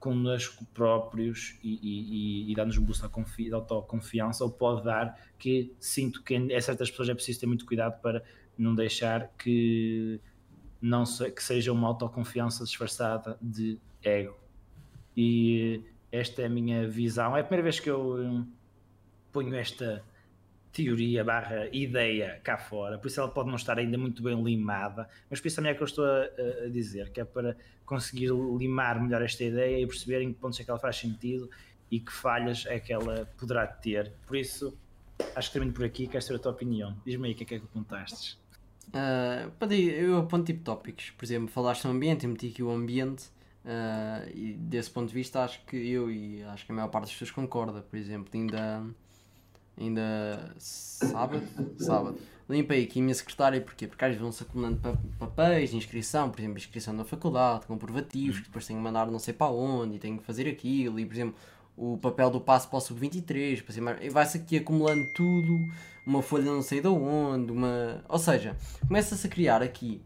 connosco 0.00 0.64
próprios 0.72 1.58
e, 1.62 1.78
e, 1.82 2.50
e, 2.50 2.54
dá-nos 2.54 2.78
um 2.78 2.82
boost 2.82 3.06
de 3.36 3.52
autoconfiança, 3.52 4.42
ou 4.42 4.50
pode 4.50 4.82
dar 4.82 5.14
que 5.38 5.72
sinto 5.78 6.22
que 6.24 6.34
em 6.34 6.60
certas 6.60 6.90
pessoas 6.90 7.10
é 7.10 7.14
preciso 7.14 7.40
ter 7.40 7.46
muito 7.46 7.66
cuidado 7.66 8.00
para 8.00 8.24
não 8.56 8.74
deixar 8.74 9.28
que, 9.38 10.18
não 10.80 11.04
se, 11.04 11.30
que 11.30 11.42
seja 11.42 11.70
uma 11.70 11.86
autoconfiança 11.88 12.64
disfarçada 12.64 13.38
de 13.42 13.78
ego. 14.02 14.36
E 15.14 15.84
esta 16.10 16.42
é 16.42 16.46
a 16.46 16.50
minha 16.50 16.88
visão. 16.88 17.36
É 17.36 17.40
a 17.40 17.44
primeira 17.44 17.62
vez 17.62 17.78
que 17.78 17.90
eu 17.90 18.16
hum, 18.16 18.46
ponho 19.30 19.54
esta 19.54 20.02
teoria 20.72 21.24
barra 21.24 21.68
ideia 21.72 22.40
cá 22.42 22.56
fora, 22.56 22.98
por 22.98 23.08
isso 23.08 23.20
ela 23.20 23.28
pode 23.28 23.48
não 23.48 23.56
estar 23.56 23.78
ainda 23.78 23.98
muito 23.98 24.22
bem 24.22 24.40
limada, 24.42 25.08
mas 25.28 25.40
por 25.40 25.48
isso 25.48 25.56
também 25.56 25.72
é 25.72 25.74
que 25.74 25.82
eu 25.82 25.86
estou 25.86 26.04
a, 26.04 26.24
a 26.64 26.68
dizer, 26.68 27.10
que 27.10 27.20
é 27.20 27.24
para 27.24 27.56
conseguir 27.84 28.30
limar 28.56 29.02
melhor 29.02 29.20
esta 29.22 29.42
ideia 29.42 29.82
e 29.82 29.86
perceber 29.86 30.22
em 30.22 30.32
que 30.32 30.38
pontos 30.38 30.60
é 30.60 30.64
que 30.64 30.70
ela 30.70 30.78
faz 30.78 30.96
sentido 30.96 31.50
e 31.90 31.98
que 31.98 32.12
falhas 32.12 32.64
é 32.66 32.78
que 32.78 32.92
ela 32.92 33.28
poderá 33.36 33.66
ter. 33.66 34.12
Por 34.26 34.36
isso, 34.36 34.72
acho 35.34 35.48
que 35.48 35.52
termino 35.54 35.72
por 35.72 35.84
aqui, 35.84 36.06
quero 36.06 36.22
saber 36.22 36.36
a 36.36 36.42
tua 36.42 36.52
opinião. 36.52 36.96
Diz-me 37.04 37.26
aí 37.26 37.34
o 37.34 37.36
que 37.36 37.42
é 37.42 37.46
que 37.46 37.54
é 37.54 37.58
apontaste. 37.58 38.38
Uh, 38.88 39.72
eu 39.72 40.18
aponto 40.18 40.46
tipo 40.46 40.62
tópicos, 40.62 41.10
por 41.10 41.24
exemplo, 41.24 41.48
falaste 41.48 41.84
no 41.84 41.90
ambiente, 41.90 42.24
eu 42.24 42.30
meti 42.30 42.48
aqui 42.48 42.62
o 42.62 42.70
ambiente 42.70 43.26
uh, 43.64 44.28
e 44.34 44.52
desse 44.54 44.90
ponto 44.90 45.08
de 45.08 45.14
vista 45.14 45.44
acho 45.44 45.64
que 45.64 45.76
eu 45.76 46.10
e 46.10 46.42
acho 46.44 46.66
que 46.66 46.72
a 46.72 46.74
maior 46.74 46.88
parte 46.88 47.04
das 47.04 47.12
pessoas 47.12 47.30
concorda, 47.30 47.82
por 47.82 47.96
exemplo, 47.96 48.30
ainda 48.34 48.84
ainda 49.78 50.54
sábado, 50.58 51.42
sábado, 51.78 52.18
limpei 52.48 52.84
aqui 52.84 53.00
a 53.00 53.02
minha 53.02 53.14
secretária, 53.14 53.60
porquê? 53.60 53.86
Porque 53.86 54.04
às 54.04 54.10
vezes 54.10 54.22
vão-se 54.22 54.42
acumulando 54.42 54.80
papéis 55.18 55.70
de 55.70 55.76
inscrição, 55.76 56.30
por 56.30 56.40
exemplo, 56.40 56.58
inscrição 56.58 56.92
na 56.92 57.04
faculdade, 57.04 57.66
comprovativos, 57.66 58.38
que 58.38 58.46
depois 58.46 58.66
tenho 58.66 58.78
que 58.78 58.84
mandar 58.84 59.10
não 59.10 59.18
sei 59.18 59.32
para 59.34 59.52
onde, 59.52 59.96
e 59.96 59.98
tenho 59.98 60.18
que 60.18 60.24
fazer 60.24 60.48
aquilo, 60.48 60.98
e 60.98 61.06
por 61.06 61.14
exemplo, 61.14 61.34
o 61.76 61.96
papel 61.96 62.30
do 62.30 62.40
passo 62.40 62.68
para 62.68 62.78
o 62.78 62.80
sub-23, 62.80 63.64
e 64.02 64.10
vai-se 64.10 64.38
aqui 64.38 64.58
acumulando 64.58 65.06
tudo, 65.14 65.58
uma 66.06 66.22
folha 66.22 66.44
não 66.44 66.62
sei 66.62 66.80
de 66.80 66.88
onde, 66.88 67.52
uma... 67.52 68.04
Ou 68.08 68.18
seja, 68.18 68.56
começa-se 68.86 69.26
a 69.26 69.30
criar 69.30 69.62
aqui 69.62 70.02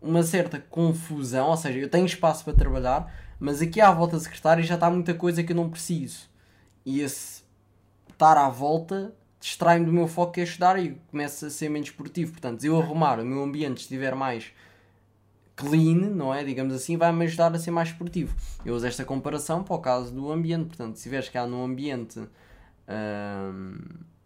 uma 0.00 0.22
certa 0.22 0.58
confusão, 0.58 1.48
ou 1.48 1.56
seja, 1.56 1.78
eu 1.78 1.88
tenho 1.88 2.04
espaço 2.04 2.44
para 2.44 2.52
trabalhar, 2.52 3.14
mas 3.38 3.62
aqui 3.62 3.80
à 3.80 3.90
volta 3.90 4.16
da 4.16 4.22
secretária 4.22 4.62
já 4.62 4.74
está 4.74 4.90
muita 4.90 5.14
coisa 5.14 5.42
que 5.42 5.52
eu 5.52 5.56
não 5.56 5.70
preciso. 5.70 6.28
E 6.84 7.00
esse 7.00 7.41
estar 8.22 8.38
à 8.38 8.48
volta 8.48 9.12
distrai-me 9.42 9.84
do 9.84 9.92
meu 9.92 10.06
foco 10.06 10.34
que 10.34 10.40
é 10.40 10.44
estudar 10.44 10.78
e 10.78 10.96
começa 11.10 11.48
a 11.48 11.50
ser 11.50 11.68
menos 11.68 11.88
esportivo. 11.88 12.30
Portanto, 12.30 12.60
se 12.60 12.68
eu 12.68 12.80
arrumar 12.80 13.18
o 13.18 13.26
meu 13.26 13.42
ambiente 13.42 13.78
estiver 13.78 14.14
mais 14.14 14.52
clean, 15.56 15.96
não 15.96 16.32
é? 16.32 16.44
Digamos 16.44 16.72
assim, 16.72 16.96
vai-me 16.96 17.24
ajudar 17.24 17.52
a 17.52 17.58
ser 17.58 17.72
mais 17.72 17.88
esportivo. 17.88 18.36
Eu 18.64 18.76
uso 18.76 18.86
esta 18.86 19.04
comparação 19.04 19.64
para 19.64 19.74
o 19.74 19.80
caso 19.80 20.14
do 20.14 20.30
ambiente. 20.30 20.66
Portanto, 20.66 20.94
se 20.94 21.02
tiveres 21.02 21.28
cá 21.28 21.44
num 21.44 21.64
ambiente 21.64 22.20
hum, 22.20 23.78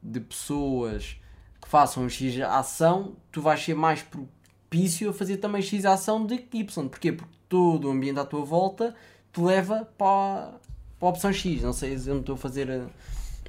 de 0.03 0.21
pessoas 0.21 1.19
que 1.63 1.67
façam 1.67 2.07
X 2.11 2.39
ação, 2.43 3.17
tu 3.33 3.41
vais 3.41 3.65
ser 3.65 3.75
mais 3.75 4.03
propício 4.03 5.09
a 5.09 5.15
fazer 5.15 5.39
também 5.39 5.63
X 5.63 5.87
ação 5.87 6.27
de 6.27 6.47
Y. 6.53 6.89
Porquê? 6.91 7.13
Porque 7.13 7.35
todo 7.49 7.89
o 7.89 7.91
ambiente 7.91 8.21
à 8.21 8.25
tua 8.27 8.45
volta 8.45 8.95
te 9.33 9.41
leva 9.41 9.89
para, 9.97 10.53
para 10.99 11.09
a 11.09 11.11
opção 11.11 11.33
X. 11.33 11.63
Não 11.63 11.73
sei 11.73 11.97
se 11.97 12.11
eu 12.11 12.17
me 12.17 12.21
estou 12.21 12.35
a 12.35 12.39
fazer. 12.39 12.87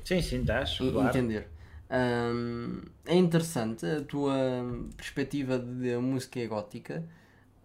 Sim, 0.08 0.22
sim, 0.22 0.40
estás. 0.40 0.78
Claro. 0.78 1.10
Entender. 1.10 1.48
Hum, 1.92 2.82
é 3.06 3.16
interessante 3.16 3.86
a 3.86 4.02
tua 4.02 4.34
perspectiva 4.96 5.60
de 5.60 5.98
música 5.98 6.46
gótica 6.48 7.04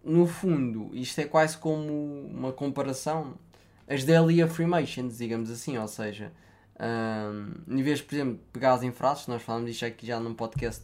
no 0.03 0.27
fundo, 0.27 0.89
isto 0.93 1.21
é 1.21 1.23
quase 1.23 1.57
como 1.57 2.27
uma 2.27 2.51
comparação. 2.51 3.35
As 3.87 4.03
Daily 4.03 4.41
Affirmations, 4.41 5.17
digamos 5.17 5.49
assim, 5.49 5.77
ou 5.77 5.87
seja, 5.87 6.33
um, 6.77 7.77
em 7.77 7.81
vez 7.81 7.99
de, 7.99 8.03
por 8.03 8.15
exemplo, 8.15 8.39
pegares 8.51 8.83
em 8.83 8.91
frases, 8.91 9.27
nós 9.27 9.41
falamos 9.41 9.69
disto 9.69 9.85
aqui 9.85 10.05
já 10.05 10.19
num 10.19 10.33
podcast, 10.33 10.83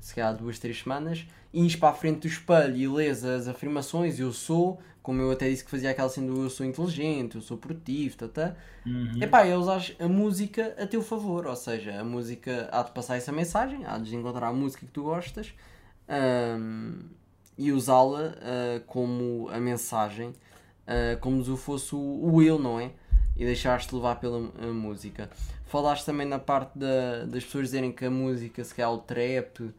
se 0.00 0.14
calhar 0.14 0.36
duas, 0.36 0.58
três 0.58 0.80
semanas, 0.80 1.26
ires 1.52 1.76
para 1.76 1.90
a 1.90 1.92
frente 1.92 2.20
do 2.20 2.26
espelho 2.26 2.76
e 2.76 2.88
lês 2.88 3.24
as 3.24 3.46
afirmações, 3.46 4.18
eu 4.18 4.32
sou, 4.32 4.80
como 5.02 5.20
eu 5.20 5.30
até 5.30 5.48
disse 5.48 5.64
que 5.64 5.70
fazia 5.70 5.90
aquela 5.90 6.08
sendo 6.08 6.42
eu 6.42 6.50
sou 6.50 6.64
inteligente, 6.64 7.36
eu 7.36 7.42
sou 7.42 7.56
produtivo, 7.56 8.16
tá, 8.16 8.28
tá. 8.28 8.56
Uhum. 8.86 9.22
Epá, 9.22 9.46
é 9.46 9.56
usar 9.56 9.82
a 9.98 10.08
música 10.08 10.74
a 10.78 10.86
teu 10.86 11.02
favor, 11.02 11.46
ou 11.46 11.56
seja, 11.56 12.00
a 12.00 12.04
música 12.04 12.68
há 12.72 12.82
de 12.82 12.92
passar 12.92 13.16
essa 13.16 13.30
mensagem, 13.30 13.84
há 13.84 13.98
de 13.98 14.16
encontrar 14.16 14.48
a 14.48 14.52
música 14.52 14.86
que 14.86 14.92
tu 14.92 15.04
gostas. 15.04 15.52
Um, 16.08 16.98
e 17.60 17.72
usá-la 17.72 18.28
uh, 18.30 18.80
como 18.86 19.48
a 19.50 19.60
mensagem, 19.60 20.28
uh, 20.30 21.20
como 21.20 21.44
se 21.44 21.54
fosse 21.58 21.94
o, 21.94 21.98
o 21.98 22.42
eu, 22.42 22.58
não 22.58 22.80
é? 22.80 22.90
E 23.36 23.44
deixaste-te 23.44 23.94
levar 23.94 24.16
pela 24.16 24.40
música. 24.72 25.30
Falaste 25.66 26.04
também 26.04 26.26
na 26.26 26.38
parte 26.38 26.78
da, 26.78 27.26
das 27.26 27.44
pessoas 27.44 27.66
dizerem 27.66 27.92
que 27.92 28.04
a 28.04 28.10
música 28.10 28.64
se 28.64 28.74
calhar 28.74 28.92
o 28.92 28.98
trap. 28.98 29.72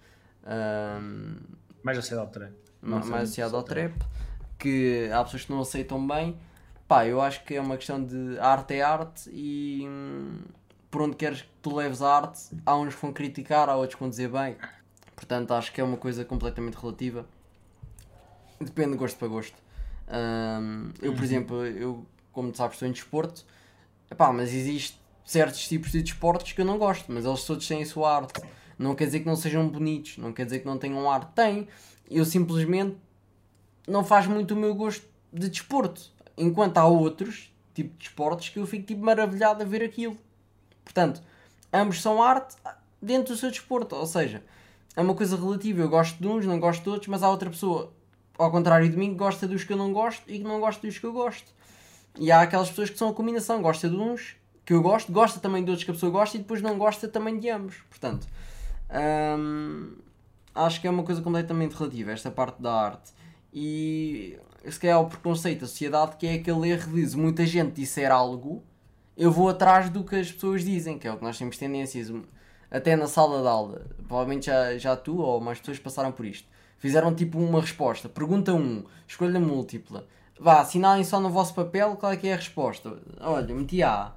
Um, 0.45 1.36
mais 1.83 1.98
associado 1.98 2.21
ao 2.21 2.27
trap. 2.27 2.53
mais 2.81 3.24
associado 3.24 3.55
ao 3.55 3.63
trap. 3.63 3.93
Que 4.57 5.10
há 5.12 5.24
pessoas 5.24 5.45
que 5.45 5.51
não 5.51 5.62
aceitam 5.62 6.05
bem. 6.05 6.38
Pá, 6.88 7.05
eu 7.05 7.21
acho 7.21 7.43
que 7.43 7.55
é 7.55 7.62
uma 7.62 7.77
questão 7.77 8.03
de 8.03 8.38
arte 8.39 8.75
é 8.75 8.81
arte 8.81 9.29
e 9.31 9.88
hum, 9.88 10.39
por 10.91 11.01
onde 11.01 11.15
queres 11.15 11.41
que 11.41 11.50
tu 11.62 11.74
leves 11.74 12.01
a 12.01 12.17
arte, 12.17 12.41
há 12.65 12.75
uns 12.75 12.93
que 12.93 13.01
vão 13.01 13.13
criticar, 13.13 13.69
há 13.69 13.75
outros 13.75 13.95
que 13.95 14.01
vão 14.01 14.10
dizer 14.10 14.29
bem. 14.29 14.57
Portanto, 15.15 15.53
acho 15.53 15.71
que 15.71 15.79
é 15.79 15.83
uma 15.83 15.95
coisa 15.95 16.25
completamente 16.25 16.75
relativa. 16.75 17.25
Depende 18.60 18.91
de 18.91 18.98
gosto 18.98 19.17
para 19.17 19.27
gosto. 19.29 19.55
Um, 20.10 20.91
eu, 21.01 21.13
por 21.13 21.19
uhum. 21.19 21.24
exemplo, 21.24 21.65
eu, 21.65 22.05
como 22.33 22.51
tu 22.51 22.57
sabes, 22.57 22.75
estou 22.75 22.88
em 22.88 22.91
desporto, 22.91 23.45
epá, 24.12 24.33
mas 24.33 24.53
existe 24.53 25.00
certos 25.24 25.65
tipos 25.67 25.91
de 25.91 26.01
desportos 26.01 26.51
que 26.51 26.60
eu 26.60 26.65
não 26.65 26.77
gosto, 26.77 27.10
mas 27.10 27.24
eles 27.24 27.43
todos 27.45 27.65
têm 27.65 27.81
a 27.81 27.86
sua 27.86 28.17
arte. 28.17 28.41
Não 28.82 28.96
quer 28.96 29.06
dizer 29.06 29.20
que 29.20 29.26
não 29.26 29.36
sejam 29.36 29.68
bonitos, 29.68 30.18
não 30.18 30.34
quer 30.34 30.46
dizer 30.46 30.60
que 30.60 30.66
não 30.66 30.78
tenham 30.78 31.10
arte. 31.10 31.32
Tem. 31.34 31.68
Eu 32.10 32.26
simplesmente 32.26 32.98
não 33.88 34.04
faz 34.04 34.28
muito 34.28 34.54
o 34.54 34.58
meu 34.58 34.74
gosto 34.76 35.06
de 35.32 35.50
desporto. 35.50 36.02
Enquanto 36.38 36.78
há 36.78 36.86
outros 36.86 37.54
tipo 37.74 37.92
de 37.92 38.00
desportos 38.00 38.50
que 38.50 38.60
eu 38.60 38.66
fico 38.66 38.86
tipo 38.86 39.04
maravilhado 39.04 39.62
a 39.62 39.66
ver 39.66 39.84
aquilo. 39.84 40.18
Portanto, 40.84 41.22
ambos 41.72 42.02
são 42.02 42.22
arte 42.22 42.56
dentro 43.02 43.34
do 43.34 43.40
seu 43.40 43.50
desporto. 43.50 43.96
Ou 43.96 44.06
seja, 44.06 44.44
é 44.96 45.02
uma 45.02 45.16
coisa 45.16 45.38
relativa. 45.38 45.82
Eu 45.82 45.90
gosto 45.90 46.18
de 46.20 46.28
uns, 46.28 46.46
não 46.46 46.60
gosto 46.60 46.84
de 46.84 46.90
outros, 46.90 47.08
mas 47.08 47.24
há 47.24 47.30
outra 47.30 47.50
pessoa 47.50 47.94
ao 48.38 48.50
contrário 48.50 48.90
de 48.90 48.98
mim, 48.98 49.16
gosta 49.16 49.48
dos 49.48 49.64
que 49.64 49.74
eu 49.74 49.78
não 49.78 49.94
gosto 49.94 50.24
e 50.28 50.40
que 50.40 50.44
não 50.44 50.60
gosta 50.60 50.86
dos 50.86 50.98
que 50.98 51.06
eu 51.06 51.14
gosto. 51.14 51.46
E 52.18 52.32
há 52.32 52.42
aquelas 52.42 52.70
pessoas 52.70 52.90
que 52.90 52.98
são 52.98 53.10
a 53.10 53.14
combinação, 53.14 53.62
gosta 53.62 53.88
de 53.88 53.96
uns 53.96 54.36
que 54.66 54.74
eu 54.74 54.82
gosto, 54.82 55.12
gosta 55.12 55.40
também 55.40 55.64
de 55.64 55.70
outros 55.70 55.86
que 55.86 55.92
a 55.92 55.94
pessoa 55.94 56.12
gosta 56.12 56.38
e 56.38 56.40
depois 56.40 56.62
não 56.62 56.78
gosta 56.78 57.08
também 57.08 57.40
de 57.40 57.50
ambos. 57.50 57.78
Portanto, 57.90 58.28
hum, 59.38 59.95
acho 60.53 60.81
que 60.81 60.88
é 60.88 60.89
uma 60.89 61.03
coisa 61.03 61.21
completamente 61.21 61.74
relativa, 61.74 62.12
esta 62.12 62.31
parte 62.31 62.62
da 62.62 62.74
arte. 62.74 63.12
E 63.53 64.38
se 64.69 64.79
calhar 64.79 65.01
o 65.01 65.07
preconceito 65.07 65.62
da 65.62 65.67
sociedade 65.67 66.15
que 66.17 66.27
é 66.27 66.36
aquele 66.36 66.69
erro 66.69 66.93
de 66.93 67.17
muita 67.17 67.45
gente 67.45 67.74
disser 67.74 68.12
algo, 68.12 68.63
eu 69.17 69.31
vou 69.31 69.50
atrás 69.50 69.89
do 69.89 70.03
que 70.03 70.15
as 70.15 70.31
pessoas 70.31 70.63
dizem, 70.63 70.98
que 70.98 71.07
é 71.07 71.12
o 71.12 71.17
que 71.17 71.24
nós 71.24 71.38
temos 71.38 71.57
tendências, 71.57 72.12
até 72.69 72.95
na 72.95 73.07
sala 73.07 73.41
de 73.41 73.48
aula. 73.48 73.86
Provavelmente 74.07 74.45
já, 74.48 74.77
já 74.77 74.95
tu 74.95 75.17
ou 75.17 75.41
mais 75.41 75.60
pessoas 75.60 75.79
passaram 75.79 76.12
por 76.12 76.25
isto 76.25 76.48
Fizeram 76.81 77.13
tipo 77.13 77.38
uma 77.38 77.62
resposta. 77.62 78.10
Pergunta 78.10 78.51
1, 78.53 78.57
um, 78.57 78.83
escolha 79.07 79.39
múltipla. 79.39 80.07
Vá, 80.39 80.62
assinalem 80.62 81.03
só 81.03 81.19
no 81.19 81.29
vosso 81.29 81.53
papel 81.53 81.95
qual 81.95 82.12
é 82.12 82.17
que 82.17 82.27
é 82.27 82.33
a 82.33 82.38
resposta. 82.38 82.98
Olha, 83.19 83.53
meti 83.53 83.83
A. 83.83 84.15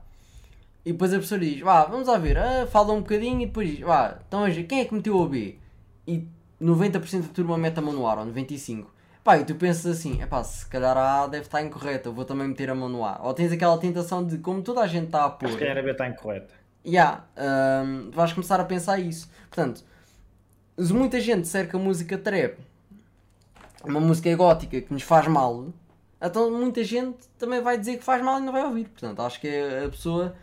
E 0.84 0.92
depois 0.92 1.12
a 1.12 1.16
professora 1.16 1.40
diz, 1.40 1.60
vá, 1.60 1.84
vamos 1.84 2.08
lá 2.08 2.18
ver. 2.18 2.36
Ah, 2.36 2.66
fala 2.66 2.92
um 2.92 3.00
bocadinho 3.00 3.40
e 3.40 3.46
depois 3.46 3.68
diz, 3.68 3.80
vá, 3.80 4.18
então 4.26 4.42
hoje, 4.42 4.64
quem 4.64 4.80
é 4.80 4.84
que 4.84 4.94
meteu 4.94 5.16
o 5.16 5.26
B? 5.26 5.58
E 6.06 6.28
90% 6.60 7.22
da 7.22 7.28
turma 7.28 7.56
mete 7.56 7.78
a 7.78 7.82
mão 7.82 7.92
no 7.94 8.06
ar, 8.06 8.18
ou 8.18 8.26
95%. 8.26 8.86
Pá, 9.22 9.38
e 9.38 9.44
tu 9.44 9.54
pensas 9.54 9.86
assim, 9.86 10.20
é 10.20 10.26
pá, 10.26 10.44
se 10.44 10.66
calhar 10.66 10.94
a 10.94 11.22
A 11.22 11.26
deve 11.26 11.46
estar 11.46 11.62
incorreta, 11.62 12.10
vou 12.10 12.26
também 12.26 12.46
meter 12.46 12.68
a 12.68 12.74
mão 12.74 12.90
no 12.90 13.02
A. 13.02 13.18
Ou 13.22 13.32
tens 13.32 13.50
aquela 13.50 13.78
tentação 13.78 14.22
de, 14.26 14.36
como 14.36 14.60
toda 14.60 14.82
a 14.82 14.86
gente 14.86 15.06
está 15.06 15.24
a 15.24 15.30
pôr... 15.30 15.48
Acho 15.48 15.56
que 15.56 15.64
a 15.64 15.82
B 15.82 15.90
está 15.90 16.06
incorreta. 16.06 16.52
Já, 16.84 16.90
yeah, 16.90 17.24
um, 17.86 18.10
vais 18.10 18.34
começar 18.34 18.60
a 18.60 18.64
pensar 18.64 18.98
isso. 18.98 19.30
Portanto, 19.48 19.82
muita 20.76 21.18
gente 21.18 21.48
cerca 21.48 21.78
a 21.78 21.80
música 21.80 22.18
trap, 22.18 22.58
uma 23.82 24.00
música 24.00 24.34
gótica 24.36 24.78
que 24.78 24.92
nos 24.92 25.02
faz 25.02 25.26
mal, 25.26 25.68
então 26.20 26.50
muita 26.50 26.84
gente 26.84 27.16
também 27.38 27.62
vai 27.62 27.78
dizer 27.78 27.96
que 27.96 28.04
faz 28.04 28.22
mal 28.22 28.38
e 28.38 28.42
não 28.42 28.52
vai 28.52 28.64
ouvir. 28.64 28.88
Portanto, 28.88 29.22
acho 29.22 29.40
que 29.40 29.48
é 29.48 29.86
a 29.86 29.88
pessoa 29.88 30.34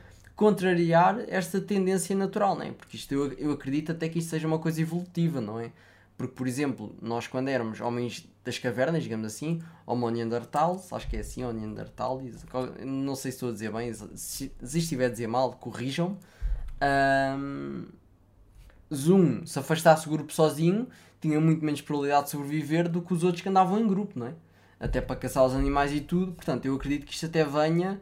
contrariar 0.41 1.23
esta 1.27 1.61
tendência 1.61 2.15
natural, 2.15 2.55
não 2.55 2.63
é? 2.63 2.71
Porque 2.71 2.97
isto 2.97 3.13
eu, 3.13 3.31
eu 3.33 3.51
acredito 3.51 3.91
até 3.91 4.09
que 4.09 4.17
isto 4.17 4.31
seja 4.31 4.47
uma 4.47 4.57
coisa 4.57 4.81
evolutiva, 4.81 5.39
não 5.39 5.59
é? 5.59 5.71
Porque, 6.17 6.33
por 6.33 6.47
exemplo, 6.47 6.95
nós 6.99 7.27
quando 7.27 7.47
éramos 7.47 7.79
homens 7.79 8.27
das 8.43 8.57
cavernas, 8.57 9.03
digamos 9.03 9.27
assim, 9.27 9.61
Homo 9.85 10.09
neanderthals, 10.09 10.91
acho 10.91 11.07
que 11.07 11.15
é 11.15 11.19
assim, 11.19 11.43
ou 11.43 11.53
neanderthal, 11.53 12.19
não 12.83 13.13
sei 13.13 13.29
se 13.29 13.35
estou 13.35 13.49
a 13.49 13.51
dizer 13.51 13.71
bem, 13.71 13.93
se, 13.93 14.51
se 14.63 14.79
estiver 14.79 15.05
a 15.05 15.09
dizer 15.09 15.27
mal, 15.27 15.53
corrijam-me. 15.53 16.17
Um, 17.37 17.85
Zoom 18.91 19.45
se 19.45 19.59
afastasse 19.59 20.05
do 20.05 20.11
grupo 20.11 20.33
sozinho, 20.33 20.87
tinha 21.21 21.39
muito 21.39 21.63
menos 21.63 21.81
probabilidade 21.81 22.25
de 22.25 22.31
sobreviver 22.31 22.89
do 22.89 23.03
que 23.03 23.13
os 23.13 23.23
outros 23.23 23.43
que 23.43 23.49
andavam 23.49 23.79
em 23.79 23.87
grupo, 23.87 24.17
não 24.17 24.25
é? 24.25 24.33
Até 24.79 25.01
para 25.01 25.15
caçar 25.15 25.45
os 25.45 25.53
animais 25.53 25.93
e 25.93 26.01
tudo. 26.01 26.31
Portanto, 26.31 26.65
eu 26.65 26.73
acredito 26.73 27.05
que 27.05 27.13
isto 27.13 27.27
até 27.27 27.45
venha 27.45 28.01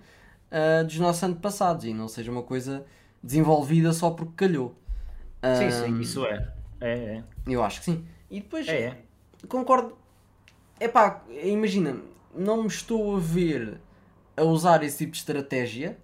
uh, 0.51 0.83
dos 0.83 0.97
nossos 0.99 1.23
antepassados 1.23 1.85
e 1.85 1.93
não 1.93 2.07
seja 2.07 2.31
uma 2.31 2.43
coisa 2.43 2.85
desenvolvida 3.21 3.93
só 3.93 4.11
porque 4.11 4.33
calhou. 4.35 4.75
sim, 5.57 5.71
sim, 5.71 5.99
isso 5.99 6.25
é. 6.25 6.53
É, 6.81 6.93
é. 6.93 7.23
Eu 7.47 7.63
acho 7.63 7.79
que 7.79 7.85
sim. 7.85 8.05
E 8.29 8.39
depois, 8.39 8.67
é, 8.67 8.81
é. 8.81 8.97
concordo. 9.47 9.97
É 10.79 10.87
pá, 10.87 11.21
imagina, 11.43 11.97
não 12.33 12.61
me 12.61 12.67
estou 12.67 13.17
a 13.17 13.19
ver 13.19 13.79
a 14.37 14.43
usar 14.43 14.81
esse 14.83 14.99
tipo 14.99 15.11
de 15.11 15.17
estratégia 15.17 15.97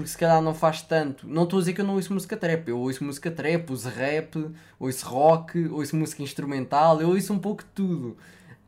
porque 0.00 0.10
se 0.10 0.16
calhar 0.16 0.40
não 0.40 0.54
faz 0.54 0.82
tanto. 0.82 1.28
Não 1.28 1.44
estou 1.44 1.58
a 1.58 1.60
dizer 1.60 1.72
que 1.74 1.80
eu 1.80 1.84
não 1.84 1.94
ouço 1.94 2.12
música 2.12 2.36
trap, 2.36 2.68
eu 2.68 2.78
ouço 2.78 3.04
música 3.04 3.30
trap, 3.30 3.70
ouço 3.70 3.88
rap, 3.88 4.50
ouço 4.78 5.06
rock, 5.06 5.68
ouço 5.68 5.96
música 5.96 6.22
instrumental, 6.22 7.00
eu 7.00 7.08
ouço 7.10 7.32
um 7.32 7.38
pouco 7.38 7.62
de 7.62 7.68
tudo. 7.70 8.16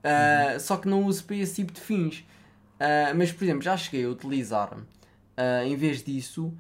Uh, 0.05 0.53
uhum. 0.53 0.61
Só 0.61 0.77
que 0.77 0.89
não 0.89 1.05
uso 1.05 1.25
para 1.25 1.37
esse 1.37 1.55
tipo 1.55 1.73
de 1.73 1.81
fins. 1.81 2.19
Uh, 2.79 3.17
mas, 3.17 3.33
por 3.33 3.45
exemplo, 3.45 3.63
já 3.63 3.77
cheguei 3.77 4.05
a 4.05 4.09
utilizar, 4.09 4.77
uh, 5.37 5.67
em 5.67 5.77
vez 5.77 6.03
disso, 6.03 6.53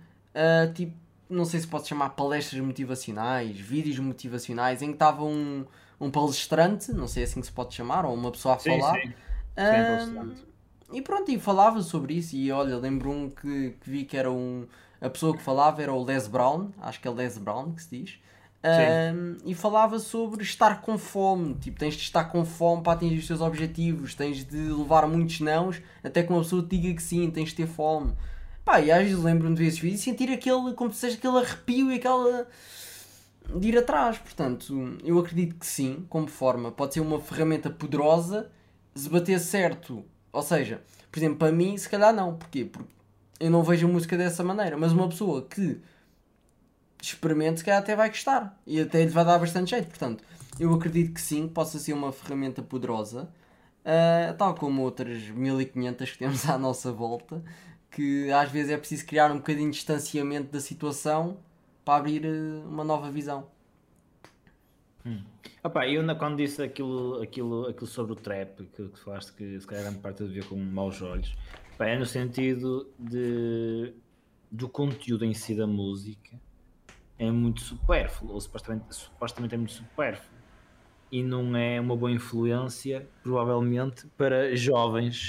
tipo, 0.75 0.97
não 1.29 1.45
sei 1.45 1.61
se 1.61 1.67
pode 1.67 1.89
chamar 1.89 2.11
palestras 2.11 2.61
motivacionais, 2.61 3.59
vídeos 3.59 3.99
motivacionais, 3.99 4.83
em 4.83 4.89
que 4.89 4.93
estava 4.95 5.25
um, 5.25 5.65
um 6.01 6.11
palestrante, 6.11 6.93
não 6.93 7.09
sei 7.09 7.25
assim 7.25 7.41
que 7.41 7.47
se 7.47 7.53
pode 7.53 7.75
chamar, 7.75 8.05
ou 8.05 8.15
uma 8.15 8.31
pessoa 8.31 8.57
a 8.57 8.59
sim, 8.59 8.79
falar. 8.79 9.01
Sim. 9.01 9.09
Sim, 9.09 9.15
e 10.93 11.01
pronto, 11.01 11.31
e 11.31 11.39
falava 11.39 11.81
sobre 11.83 12.15
isso. 12.15 12.37
E 12.37 12.53
olha, 12.53 12.77
lembro-me 12.77 13.31
que, 13.31 13.77
que, 13.81 13.91
vi 13.91 14.05
que 14.05 14.17
era 14.17 14.31
um. 14.31 14.67
A 15.01 15.11
pessoa 15.11 15.37
que 15.37 15.43
falava 15.43 15.83
era 15.83 15.93
o 15.93 16.05
Les 16.05 16.29
Brown, 16.29 16.71
acho 16.81 17.01
que 17.01 17.09
é 17.09 17.11
Les 17.11 17.39
Brown 17.39 17.73
que 17.73 17.83
se 17.83 17.99
diz. 17.99 18.19
Um, 18.65 19.39
e 19.45 19.55
falava 19.55 19.99
sobre 19.99 20.45
estar 20.45 20.81
com 20.83 20.97
fome. 20.97 21.55
Tipo, 21.55 21.79
tens 21.81 21.95
de 21.95 22.03
estar 22.03 22.25
com 22.25 22.45
fome 22.45 22.83
para 22.83 22.93
atingir 22.93 23.19
os 23.19 23.27
teus 23.27 23.41
objetivos, 23.41 24.15
tens 24.15 24.45
de 24.45 24.57
levar 24.57 25.09
muitos 25.09 25.41
nãos 25.41 25.83
até 26.05 26.23
que 26.23 26.31
uma 26.31 26.43
pessoa 26.43 26.63
te 26.63 26.79
diga 26.79 26.95
que 26.95 27.03
sim, 27.03 27.29
tens 27.31 27.49
de 27.49 27.57
ter 27.57 27.67
fome. 27.67 28.13
Pá, 28.65 28.81
e 28.81 28.91
às 28.91 29.03
vezes 29.03 29.23
lembro-me 29.23 29.55
de 29.55 29.63
ver 29.63 29.69
esses 29.69 29.81
vídeos 29.81 30.01
e 30.01 30.05
sentir 30.05 30.31
aquele, 30.31 30.73
como 30.75 30.93
se 30.93 31.07
aquele 31.07 31.39
arrepio 31.39 31.91
e 31.91 31.97
aquela. 31.97 32.47
de 33.57 33.69
ir 33.69 33.79
atrás. 33.79 34.19
Portanto, 34.19 34.99
eu 35.05 35.19
acredito 35.19 35.57
que 35.57 35.67
sim, 35.67 36.07
como 36.09 36.29
forma, 36.29 36.71
pode 36.71 36.95
ser 36.95 37.01
uma 37.01 37.21
ferramenta 37.21 37.71
poderosa 37.71 38.51
se 38.95 39.09
bater 39.09 39.41
certo, 39.41 40.05
ou 40.33 40.43
seja, 40.43 40.83
por 41.11 41.19
exemplo, 41.19 41.39
para 41.39 41.53
mim, 41.53 41.77
se 41.77 41.89
calhar 41.89 42.15
não. 42.15 42.37
Porquê? 42.37 42.65
Porque 42.65 42.91
eu 43.41 43.51
não 43.51 43.63
vejo 43.63 43.87
a 43.89 43.91
música 43.91 44.17
dessa 44.17 44.45
maneira, 44.45 44.77
mas 44.77 44.93
uma 44.93 45.09
pessoa 45.09 45.43
que 45.43 45.81
experimente, 47.01 47.59
se 47.61 47.65
calhar 47.65 47.81
até 47.81 47.97
vai 47.97 48.09
gostar 48.09 48.59
e 48.67 48.81
até 48.81 49.03
lhe 49.03 49.11
vai 49.11 49.25
dar 49.25 49.39
bastante 49.39 49.71
jeito. 49.71 49.89
Portanto, 49.89 50.23
eu 50.61 50.73
acredito 50.73 51.13
que 51.15 51.21
sim, 51.21 51.49
que 51.49 51.55
possa 51.55 51.79
ser 51.79 51.93
uma 51.93 52.13
ferramenta 52.13 52.63
poderosa, 52.63 53.29
uh, 53.85 54.35
tal 54.37 54.55
como 54.55 54.83
outras 54.83 55.29
1500 55.29 56.11
que 56.13 56.19
temos 56.19 56.49
à 56.49 56.57
nossa 56.57 56.93
volta, 56.93 57.43
que 57.93 58.31
às 58.33 58.51
vezes 58.51 58.71
é 58.73 58.77
preciso 58.77 59.07
criar 59.07 59.31
um 59.31 59.37
bocadinho 59.37 59.71
de 59.71 59.77
distanciamento 59.77 60.51
da 60.51 60.61
situação 60.61 61.37
para 61.85 61.99
abrir 61.99 62.25
uh, 62.25 62.69
uma 62.69 62.83
nova 62.83 63.11
visão. 63.11 63.47
Hum. 65.05 65.23
Opa, 65.63 65.87
eu 65.87 66.03
quando 66.17 66.37
disse 66.37 66.63
aquilo, 66.63 67.21
aquilo, 67.23 67.69
aquilo 67.69 67.87
sobre 67.87 68.13
o 68.13 68.17
trap, 68.17 68.65
que, 68.75 68.89
que 68.89 68.99
falaste 68.99 69.33
que 69.33 69.61
se 69.61 69.67
calhar 69.67 69.85
grande 69.85 69.99
parte 69.99 70.23
a 70.23 70.27
ver 70.27 70.45
com 70.47 70.57
maus 70.57 71.03
olhos, 71.03 71.37
opa, 71.75 71.87
é 71.87 71.99
no 71.99 72.07
sentido 72.07 72.91
de, 72.99 73.93
do 74.51 74.69
conteúdo 74.69 75.25
em 75.25 75.35
si 75.35 75.55
da 75.55 75.67
música 75.67 76.41
é 77.19 77.31
muito 77.31 77.61
supérfluo, 77.61 78.33
ou 78.33 78.41
supostamente, 78.41 78.95
supostamente 78.95 79.55
é 79.55 79.59
muito 79.59 79.73
supérfluo. 79.73 80.43
E 81.11 81.23
não 81.23 81.55
é 81.55 81.79
uma 81.79 81.95
boa 81.95 82.11
influência, 82.11 83.07
provavelmente, 83.23 84.07
para 84.17 84.57
jovens 84.57 85.29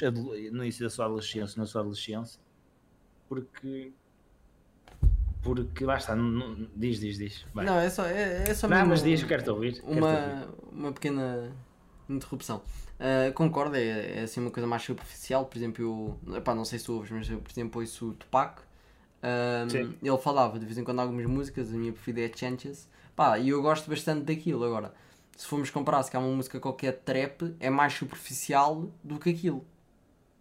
no 0.51 0.63
início 0.63 0.83
da 0.83 0.89
sua 0.89 1.05
adolescência, 1.05 1.59
na 1.59 1.65
sua 1.65 1.81
adolescência, 1.81 2.39
porque 3.27 3.91
porque 5.43 5.83
lá 5.83 5.97
está, 5.97 6.15
não, 6.15 6.67
diz, 6.73 6.99
diz, 6.99 7.17
diz. 7.17 7.45
Vai. 7.53 7.65
Não, 7.65 7.77
é 7.77 7.89
só, 7.89 8.05
é, 8.05 8.49
é 8.49 8.53
só 8.53 8.67
Não, 8.67 8.85
mas 8.85 9.03
diz, 9.03 9.23
quero-te 9.23 9.49
ouvir. 9.49 9.81
Uma, 9.83 10.07
ouvir. 10.07 10.47
uma 10.71 10.91
pequena 10.93 11.51
interrupção. 12.09 12.61
Uh, 12.97 13.33
concordo, 13.33 13.75
é, 13.75 14.19
é 14.19 14.21
assim 14.21 14.39
uma 14.39 14.51
coisa 14.51 14.65
mais 14.65 14.83
superficial. 14.83 15.45
Por 15.45 15.57
exemplo, 15.57 16.17
eu 16.25 16.37
epá, 16.37 16.55
não 16.55 16.63
sei 16.63 16.79
se 16.79 16.85
tu 16.85 16.93
ouves, 16.93 17.11
mas 17.11 17.29
eu, 17.29 17.39
por 17.39 17.51
exemplo, 17.51 17.81
ouço 17.81 18.09
o 18.09 18.13
Tupac. 18.13 18.61
Um, 19.21 19.93
ele 20.01 20.17
falava 20.17 20.57
de 20.57 20.65
vez 20.65 20.77
em 20.77 20.83
quando 20.83 20.99
algumas 20.99 21.25
músicas, 21.25 21.73
a 21.73 21.77
minha 21.77 21.91
preferida 21.91 22.21
é 22.21 22.37
Changes. 22.37 22.89
Pá, 23.13 23.37
e 23.37 23.49
eu 23.49 23.61
gosto 23.61 23.89
bastante 23.89 24.23
daquilo. 24.23 24.63
Agora, 24.63 24.93
se 25.35 25.45
formos 25.45 25.69
comparar, 25.69 26.03
se 26.03 26.15
há 26.15 26.19
uma 26.19 26.33
música 26.33 26.57
qualquer 26.59 26.93
trap, 26.99 27.53
é 27.59 27.69
mais 27.69 27.93
superficial 27.93 28.89
do 29.03 29.19
que 29.19 29.29
aquilo. 29.29 29.65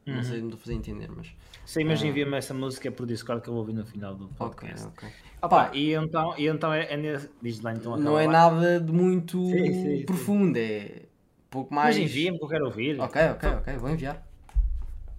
Uhum. 0.07 0.17
Não 0.17 0.23
sei 0.23 0.37
se 0.37 0.43
me 0.43 0.49
estou 0.49 0.59
a 0.59 0.61
fazer 0.61 0.75
entender, 0.75 1.11
mas. 1.15 1.35
Sim, 1.65 1.85
mas 1.85 2.03
envia-me 2.03 2.37
essa 2.37 2.53
música 2.53 2.91
por 2.91 3.07
Discord 3.07 3.43
que 3.43 3.49
eu 3.49 3.55
vou 3.55 3.63
ouvir 3.63 3.73
no 3.73 3.87
final 3.87 4.17
do 4.17 4.29
podcast. 4.29 4.89
Ok, 4.89 5.09
ok. 5.09 5.15
Opa, 5.41 5.71
e 5.75 5.93
então, 5.93 6.35
e 6.37 6.47
então 6.49 6.73
é, 6.73 6.93
é 6.93 7.29
diz 7.41 7.61
lá 7.61 7.73
então 7.73 7.97
Não 7.97 8.19
é 8.19 8.27
lá. 8.27 8.33
nada 8.33 8.81
de 8.81 8.93
muito 8.93 9.45
sim, 9.47 9.73
sim, 9.73 10.05
profundo, 10.05 10.57
sim. 10.57 10.63
é 10.63 11.03
pouco 11.49 11.73
mais. 11.73 11.97
Mas 11.97 12.05
envia-me 12.05 12.39
que 12.39 12.45
eu 12.45 12.49
quero 12.49 12.65
ouvir. 12.65 13.01
Ok, 13.01 13.23
ok, 13.31 13.49
ok, 13.51 13.77
vou 13.77 13.91
enviar. 13.91 14.27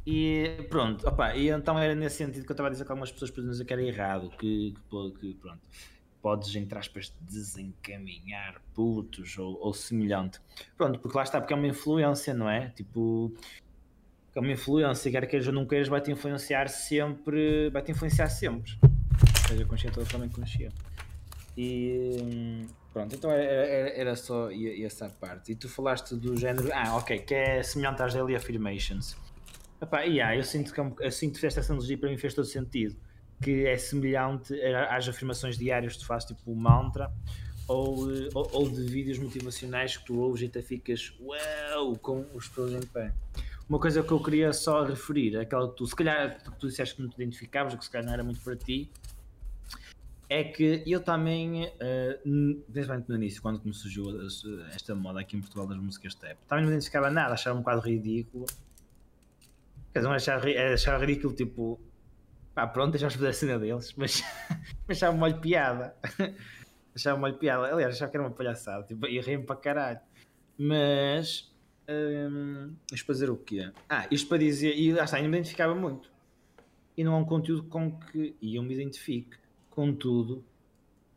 E 0.05 0.65
pronto, 0.69 1.07
opa, 1.07 1.33
e 1.33 1.49
então 1.49 1.79
era 1.79 1.95
nesse 1.95 2.17
sentido 2.17 2.43
que 2.45 2.51
eu 2.51 2.53
estava 2.53 2.67
a 2.67 2.71
dizer 2.71 2.83
que 2.83 2.91
algumas 2.91 3.09
pessoas 3.09 3.31
podiam 3.31 3.51
dizer 3.51 3.63
que 3.63 3.71
era 3.71 3.81
errado, 3.81 4.29
que, 4.37 4.73
que, 4.89 5.11
que 5.19 5.33
pronto, 5.35 5.61
podes, 6.21 6.55
entre 6.55 6.77
aspas, 6.77 7.13
desencaminhar 7.21 8.61
putos 8.73 9.37
ou, 9.37 9.57
ou 9.61 9.73
semelhante. 9.73 10.39
Pronto, 10.77 10.99
porque 10.99 11.17
lá 11.17 11.23
está, 11.23 11.39
porque 11.39 11.53
é 11.53 11.55
uma 11.55 11.67
influência, 11.67 12.33
não 12.33 12.49
é? 12.49 12.69
Tipo, 12.69 13.33
é 14.35 14.39
uma 14.39 14.51
influência, 14.51 15.11
quer 15.11 15.27
queiras 15.27 15.47
ou 15.47 15.53
não 15.53 15.65
queiras, 15.65 15.87
vai-te 15.87 16.11
influenciar 16.11 16.67
sempre, 16.67 17.69
vai-te 17.69 17.91
influenciar 17.91 18.29
sempre. 18.29 18.77
Seja 19.47 19.65
consciente 19.65 19.99
ou 19.99 20.05
também 20.05 20.29
consciente. 20.29 20.75
E 21.55 22.65
pronto, 22.91 23.15
então 23.15 23.31
era, 23.31 23.43
era, 23.43 23.89
era 23.89 24.15
só 24.15 24.49
essa 24.51 25.09
parte. 25.09 25.51
E 25.51 25.55
tu 25.55 25.69
falaste 25.69 26.15
do 26.15 26.35
género, 26.35 26.69
ah, 26.73 26.95
ok, 26.97 27.19
que 27.19 27.33
é 27.33 27.61
semelhante 27.61 28.01
às 28.01 28.13
daily 28.13 28.35
affirmations. 28.35 29.15
Epá, 29.81 30.01
yeah, 30.01 30.35
eu 30.35 30.43
sinto 30.43 30.73
que, 30.73 30.81
é 30.81 30.93
eu 30.99 31.11
sinto 31.11 31.39
que 31.39 31.45
analogia 31.45 31.97
para 31.97 32.09
mim 32.09 32.17
fez 32.17 32.33
todo 32.33 32.45
sentido. 32.45 32.95
Que 33.41 33.67
é 33.67 33.77
semelhante 33.77 34.53
às 34.89 35.07
afirmações 35.07 35.57
diárias 35.57 35.93
que 35.93 35.99
tu 35.99 36.05
fazes, 36.05 36.29
tipo 36.29 36.55
mantra, 36.55 37.11
ou, 37.67 38.07
ou, 38.33 38.49
ou, 38.53 38.69
de 38.69 38.83
vídeos 38.83 39.19
motivacionais 39.19 39.97
que 39.97 40.05
tu 40.05 40.19
ouves 40.19 40.41
e 40.41 40.45
até 40.45 40.61
ficas 40.61 41.13
uau 41.19 41.95
com 41.97 42.25
os 42.33 42.47
pelos 42.47 42.73
em 42.73 42.81
pé. 42.87 43.13
Uma 43.67 43.79
coisa 43.79 44.03
que 44.03 44.11
eu 44.11 44.21
queria 44.21 44.51
só 44.51 44.83
referir, 44.83 45.37
aquela 45.37 45.69
que 45.69 45.77
tu, 45.77 45.85
se 45.85 45.95
calhar, 45.95 46.43
que 46.43 46.59
tu 46.59 46.67
disseste 46.67 46.95
que 46.95 47.01
não 47.01 47.09
te 47.09 47.15
identificavas, 47.15 47.73
que 47.75 47.83
se 47.83 47.89
calhar 47.89 48.05
não 48.05 48.13
era 48.13 48.23
muito 48.23 48.41
para 48.41 48.55
ti, 48.55 48.91
é 50.29 50.43
que 50.43 50.83
eu 50.85 50.99
também, 50.99 51.65
uh, 51.65 52.63
principalmente 52.71 53.07
no 53.07 53.15
início, 53.15 53.41
quando 53.41 53.63
me 53.63 53.73
surgiu 53.73 54.05
esta 54.73 54.95
moda 54.95 55.19
aqui 55.19 55.37
em 55.37 55.39
Portugal 55.39 55.67
das 55.67 55.77
músicas 55.77 56.15
tap, 56.15 56.37
também 56.47 56.63
não 56.63 56.69
me 56.71 56.75
identificava 56.75 57.09
nada, 57.11 57.33
achava 57.33 57.57
um 57.57 57.61
bocado 57.61 57.81
ridículo. 57.81 58.45
Quer 59.93 59.99
dizer, 59.99 60.11
achava, 60.11 60.45
achava 60.73 61.05
ridículo, 61.05 61.35
tipo, 61.35 61.79
pá, 62.55 62.65
pronto, 62.65 62.91
deixa-os 62.91 63.13
fazer 63.13 63.27
a 63.27 63.33
cena 63.33 63.59
deles, 63.59 63.93
mas, 63.97 64.23
achava 64.87 65.15
molho 65.15 65.39
piada. 65.39 65.95
achava 66.95 67.19
molho 67.19 67.37
piada. 67.37 67.71
Aliás, 67.71 67.95
achava 67.95 68.09
que 68.09 68.17
era 68.17 68.25
uma 68.25 68.33
palhaçada, 68.33 68.83
tipo, 68.83 69.05
ia 69.07 69.21
rir 69.21 69.45
para 69.45 69.55
caralho. 69.55 69.99
Mas 70.57 71.52
Hum, 71.87 72.75
isto 72.93 73.05
para 73.05 73.13
dizer 73.13 73.29
o 73.29 73.37
quê? 73.37 73.71
Ah, 73.89 74.07
isto 74.09 74.27
para 74.27 74.37
dizer. 74.37 74.77
E 74.77 74.93
lá 74.93 75.03
está, 75.03 75.17
ainda 75.17 75.29
me 75.29 75.37
identificava 75.37 75.75
muito. 75.75 76.09
E 76.95 77.03
não 77.03 77.13
é 77.15 77.17
um 77.17 77.25
conteúdo 77.25 77.63
com 77.63 77.91
que 77.99 78.35
e 78.41 78.55
eu 78.55 78.63
me 78.63 78.73
identifique. 78.73 79.37
Contudo, 79.69 80.43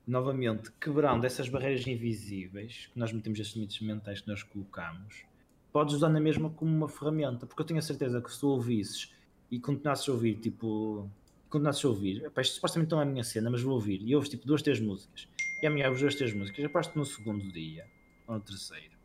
novamente, 0.06 0.72
quebrando 0.80 1.24
essas 1.24 1.48
barreiras 1.48 1.86
invisíveis 1.86 2.88
que 2.92 2.98
nós 2.98 3.12
metemos 3.12 3.38
estes 3.38 3.54
limites 3.54 3.80
mentais 3.80 4.20
que 4.22 4.28
nós 4.28 4.42
colocamos, 4.42 5.24
podes 5.72 5.94
usar 5.94 6.08
na 6.08 6.20
mesma 6.20 6.50
como 6.50 6.74
uma 6.74 6.88
ferramenta. 6.88 7.46
Porque 7.46 7.62
eu 7.62 7.66
tenho 7.66 7.78
a 7.78 7.82
certeza 7.82 8.20
que 8.20 8.32
se 8.32 8.40
tu 8.40 8.48
ouvisses 8.48 9.12
e 9.50 9.60
continuasses 9.60 10.08
a 10.08 10.12
ouvir, 10.12 10.36
tipo. 10.36 11.08
Continuasses 11.48 11.84
a 11.84 11.88
ouvir, 11.88 12.24
epá, 12.24 12.42
isto 12.42 12.56
supostamente 12.56 12.90
não 12.90 13.00
é 13.00 13.04
a 13.04 13.06
minha 13.06 13.22
cena, 13.22 13.48
mas 13.48 13.62
vou 13.62 13.74
ouvir. 13.74 14.02
E 14.02 14.16
ouves 14.16 14.28
tipo 14.28 14.44
duas, 14.44 14.62
três 14.62 14.80
músicas. 14.80 15.28
E 15.62 15.66
amanhã 15.66 15.86
ouves 15.86 16.00
duas, 16.00 16.16
três 16.16 16.34
músicas. 16.34 16.64
Aposto 16.64 16.98
no 16.98 17.04
segundo 17.04 17.52
dia 17.52 17.86
ou 18.26 18.34
no 18.34 18.40
terceiro 18.40 18.95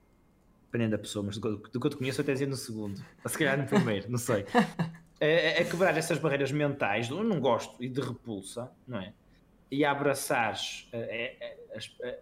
dependendo 0.71 0.91
da 0.91 0.97
pessoa, 0.97 1.25
mas 1.25 1.37
do, 1.37 1.57
do 1.57 1.79
que 1.79 1.85
eu 1.85 1.89
te 1.89 1.97
conheço, 1.97 2.21
até 2.21 2.31
dizia 2.31 2.47
no 2.47 2.55
segundo, 2.55 3.03
ou 3.23 3.29
se 3.29 3.37
calhar 3.37 3.57
no 3.57 3.65
primeiro, 3.65 4.09
não 4.09 4.17
sei. 4.17 4.45
É, 5.23 5.59
é, 5.59 5.61
é 5.61 5.63
quebrar 5.63 5.95
essas 5.95 6.17
barreiras 6.17 6.51
mentais 6.51 7.07
do 7.07 7.23
não 7.23 7.39
gosto 7.39 7.75
e 7.79 7.87
de 7.87 8.01
repulsa, 8.01 8.71
não 8.87 8.97
é? 8.97 9.13
E 9.69 9.85
abraçar 9.85 10.55
é, 10.91 11.35
é, 12.01 12.19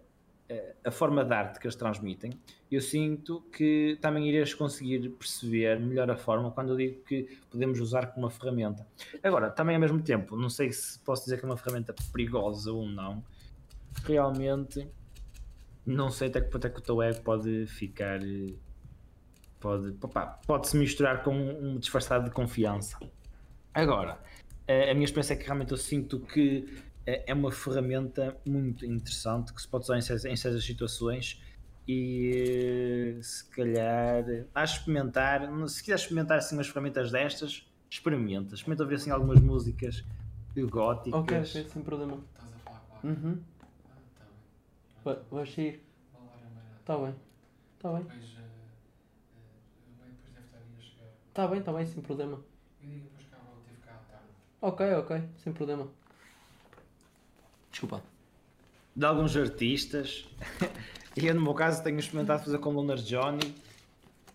a, 0.84 0.88
a 0.88 0.90
forma 0.90 1.24
de 1.24 1.32
arte 1.32 1.58
que 1.58 1.66
eles 1.66 1.76
transmitem, 1.76 2.38
eu 2.70 2.78
sinto 2.78 3.40
que 3.52 3.96
também 4.02 4.28
irias 4.28 4.52
conseguir 4.52 5.08
perceber 5.12 5.80
melhor 5.80 6.10
a 6.10 6.16
forma 6.16 6.50
quando 6.50 6.72
eu 6.72 6.76
digo 6.76 7.02
que 7.04 7.38
podemos 7.50 7.80
usar 7.80 8.08
como 8.08 8.26
uma 8.26 8.30
ferramenta. 8.30 8.86
Agora, 9.22 9.48
também 9.48 9.76
ao 9.76 9.80
mesmo 9.80 10.02
tempo, 10.02 10.36
não 10.36 10.50
sei 10.50 10.70
se 10.70 10.98
posso 10.98 11.24
dizer 11.24 11.38
que 11.38 11.46
é 11.46 11.48
uma 11.48 11.56
ferramenta 11.56 11.94
perigosa 12.12 12.70
ou 12.70 12.84
não, 12.86 13.24
realmente 14.04 14.86
não 15.86 16.10
sei 16.10 16.28
até 16.28 16.40
que 16.40 16.50
ponto 16.50 16.66
é 16.66 16.70
que 16.70 16.78
o 16.78 16.82
teu 16.82 17.02
ego 17.02 17.20
pode 17.22 17.66
ficar. 17.66 18.20
Pode, 19.58 19.94
pode 20.46 20.68
se 20.68 20.76
misturar 20.76 21.22
com 21.22 21.34
um 21.34 21.78
disfarçado 21.78 22.24
de 22.24 22.30
confiança. 22.30 22.98
Agora, 23.74 24.18
a 24.66 24.94
minha 24.94 25.04
experiência 25.04 25.34
é 25.34 25.36
que 25.36 25.44
realmente 25.44 25.72
eu 25.72 25.76
sinto 25.76 26.18
que 26.20 26.82
é 27.06 27.34
uma 27.34 27.50
ferramenta 27.50 28.36
muito 28.46 28.86
interessante 28.86 29.52
que 29.52 29.60
se 29.60 29.68
pode 29.68 29.84
usar 29.84 29.98
em 29.98 30.02
certas, 30.02 30.24
em 30.24 30.36
certas 30.36 30.64
situações 30.64 31.42
e 31.88 33.18
se 33.22 33.44
calhar 33.50 34.24
a 34.54 34.64
experimentar, 34.64 35.40
se 35.68 35.82
quiser 35.82 35.96
experimentar 35.96 36.38
assim 36.38 36.54
umas 36.56 36.68
ferramentas 36.68 37.10
destas, 37.10 37.68
experimenta, 37.90 38.54
experimenta 38.54 38.84
ver 38.84 38.94
assim 38.96 39.10
algumas 39.10 39.40
músicas 39.40 40.04
góticas. 40.56 41.20
Ok, 41.20 41.44
sem 41.44 41.82
problema. 41.82 42.18
Estás 42.32 42.52
a 42.54 42.58
falar 42.58 43.00
uhum. 43.02 43.40
Vai, 45.10 45.18
vai 45.30 45.46
sair. 45.46 45.82
Está 46.78 46.96
bem. 46.96 47.14
Está 47.76 47.92
bem. 47.92 48.02
Depois, 48.02 48.30
bem, 49.98 50.10
depois 50.12 50.34
deve 50.34 50.46
estar 50.46 50.58
aí 50.58 50.76
a 50.78 50.82
chegar. 50.82 51.10
Está 51.28 51.48
bem, 51.48 51.58
está 51.58 51.72
bem, 51.72 51.86
sem 51.86 52.02
problema. 52.02 52.44
Eu 52.82 52.88
digo 52.88 53.04
depois 53.04 53.26
que 53.26 53.34
ela 53.34 53.44
teve 53.66 53.80
cá 53.80 53.92
à 53.92 54.12
tarde. 54.12 54.26
Ok, 54.60 54.92
ok, 54.94 55.28
sem 55.42 55.52
problema. 55.52 55.88
Desculpa. 57.72 58.02
De 58.94 59.04
alguns 59.04 59.36
artistas. 59.36 60.28
e 61.16 61.26
eu, 61.26 61.34
no 61.34 61.40
meu 61.40 61.54
caso, 61.54 61.82
tenho 61.82 61.98
experimentado 61.98 62.44
fazer 62.44 62.58
com 62.58 62.70
o 62.70 62.72
Lunar 62.72 62.98
Johnny, 62.98 63.54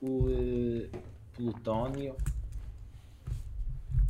o 0.02 0.26
uh, 0.26 0.90
Plutónio 1.34 2.18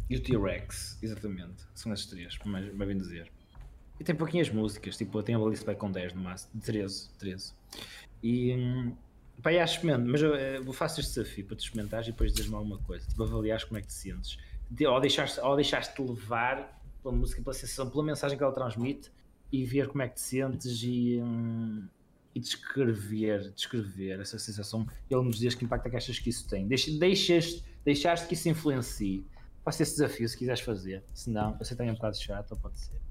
e 0.09 0.17
o 0.17 0.23
T-Rex, 0.23 0.97
exatamente. 1.03 1.63
São 1.75 1.93
esses 1.93 2.07
três, 2.07 2.37
mas 2.43 2.73
bem 2.73 2.97
dizer. 2.97 3.34
E 3.99 4.03
tem 4.03 4.15
pouquinhas 4.15 4.49
músicas, 4.49 4.97
tipo, 4.97 5.21
tem 5.23 5.35
a 5.35 5.39
Balice 5.39 5.65
Back 5.65 5.79
com 5.79 5.91
10 5.91 6.13
no 6.13 6.21
máximo, 6.21 6.61
13, 6.61 7.09
13. 7.17 7.53
E 8.21 8.93
pá, 9.41 9.51
e 9.51 9.59
acho 9.59 9.85
mesmo, 9.85 10.05
mas 10.07 10.21
eu, 10.21 10.35
eu 10.35 10.73
faço 10.73 10.99
este 10.99 11.13
desafio 11.13 11.45
para 11.45 11.55
te 11.55 11.63
experimentares 11.63 12.07
e 12.07 12.11
depois 12.11 12.33
dizes-me 12.33 12.55
alguma 12.55 12.77
coisa, 12.79 13.07
tipo, 13.07 13.23
avaliares 13.23 13.63
como 13.63 13.77
é 13.77 13.81
que 13.81 13.87
te 13.87 13.93
sentes. 13.93 14.37
Ou 14.87 14.99
deixaste-te 14.99 15.55
deixaste 15.55 16.01
levar 16.01 16.81
pela 17.01 17.15
música, 17.15 17.41
pela 17.41 17.53
sensação, 17.53 17.89
pela 17.89 18.03
mensagem 18.03 18.37
que 18.37 18.43
ela 18.43 18.53
transmite 18.53 19.11
e 19.51 19.63
ver 19.63 19.87
como 19.87 20.01
é 20.01 20.07
que 20.07 20.15
te 20.15 20.21
sentes 20.21 20.81
e, 20.83 21.21
hum, 21.21 21.87
e 22.33 22.39
descrever, 22.39 23.51
descrever 23.51 24.19
essa 24.19 24.37
sensação, 24.39 24.87
ele 25.09 25.21
nos 25.21 25.37
diz 25.37 25.55
que 25.55 25.63
impacto 25.63 25.85
é 25.87 25.89
que 25.91 25.95
achas 25.95 26.19
que 26.19 26.29
isso 26.29 26.47
tem. 26.49 26.67
Deixa, 26.67 26.91
deixas, 26.97 27.63
deixaste 27.85 28.27
que 28.27 28.33
isso 28.33 28.49
influencie. 28.49 29.25
Faça 29.63 29.83
esse 29.83 29.93
desafio 29.93 30.27
se 30.27 30.37
quiseres 30.37 30.61
fazer. 30.61 31.03
Se 31.13 31.29
não, 31.29 31.57
eu 31.57 31.77
tem 31.77 31.89
um 31.89 31.93
bocado 31.93 32.17
chato, 32.17 32.51
ou 32.51 32.57
pode 32.57 32.79
ser. 32.79 33.04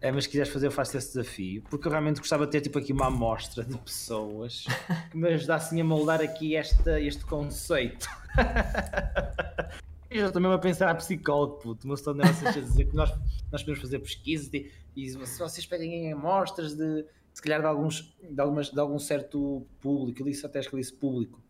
É, 0.00 0.12
mas 0.12 0.24
se 0.24 0.30
quiseres 0.30 0.52
fazer, 0.52 0.66
eu 0.68 0.70
faço 0.70 0.96
esse 0.96 1.08
desafio. 1.08 1.62
Porque 1.68 1.86
eu 1.88 1.90
realmente 1.90 2.18
gostava 2.18 2.46
de 2.46 2.52
ter 2.52 2.60
tipo 2.60 2.78
aqui 2.78 2.92
uma 2.92 3.06
amostra 3.06 3.64
de 3.64 3.76
pessoas 3.78 4.64
que 5.10 5.16
me 5.16 5.28
ajudassem 5.28 5.80
a 5.80 5.84
moldar 5.84 6.20
aqui 6.20 6.54
esta, 6.54 7.00
este 7.00 7.24
conceito. 7.24 8.08
eu 10.08 10.20
já 10.20 10.26
estou 10.26 10.40
mesmo 10.40 10.54
a 10.54 10.58
pensar 10.58 10.88
a 10.88 10.94
psicólogo, 10.94 11.58
puto. 11.58 11.88
Mas 11.88 12.00
estou 12.00 12.14
a 12.14 12.50
dizer 12.52 12.84
que 12.84 12.94
nós, 12.94 13.10
nós 13.50 13.62
podemos 13.62 13.80
fazer 13.80 13.98
pesquisas 13.98 14.52
e, 14.54 14.70
e 14.96 15.08
se 15.08 15.38
vocês 15.38 15.66
pedem 15.66 16.12
amostras 16.12 16.74
de 16.74 17.04
se 17.38 17.42
calhar 17.42 17.60
de, 17.60 17.66
alguns, 17.66 18.16
de, 18.20 18.40
algumas, 18.40 18.68
de 18.68 18.80
algum 18.80 18.98
certo 18.98 19.64
público, 19.78 20.20
eu 20.20 20.32
até 20.44 20.58
acho 20.58 20.70
que 20.70 20.76
disse 20.76 20.92
público, 20.92 21.40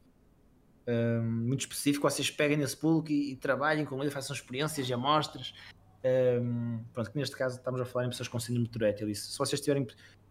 um, 0.86 1.22
muito 1.22 1.60
específico, 1.60 2.08
vocês 2.08 2.30
peguem 2.30 2.58
nesse 2.58 2.76
público 2.76 3.10
e, 3.10 3.32
e, 3.32 3.36
trabalhem 3.36 3.86
com 3.86 3.98
ele, 4.02 4.10
façam 4.10 4.36
experiências 4.36 4.86
e 4.86 4.92
amostras. 4.92 5.54
Um, 6.40 6.80
pronto, 6.92 7.10
que 7.10 7.18
neste 7.18 7.36
caso 7.36 7.56
estamos 7.56 7.80
a 7.80 7.84
falar 7.84 8.06
em 8.06 8.08
pessoas 8.08 8.28
com 8.28 8.38
síndrome 8.38 8.66
de 8.66 8.72
Tourette. 8.72 9.02
Ele 9.02 9.12
disse: 9.12 9.32
se 9.32 9.38
vocês 9.38 9.60
tiverem 9.60 9.86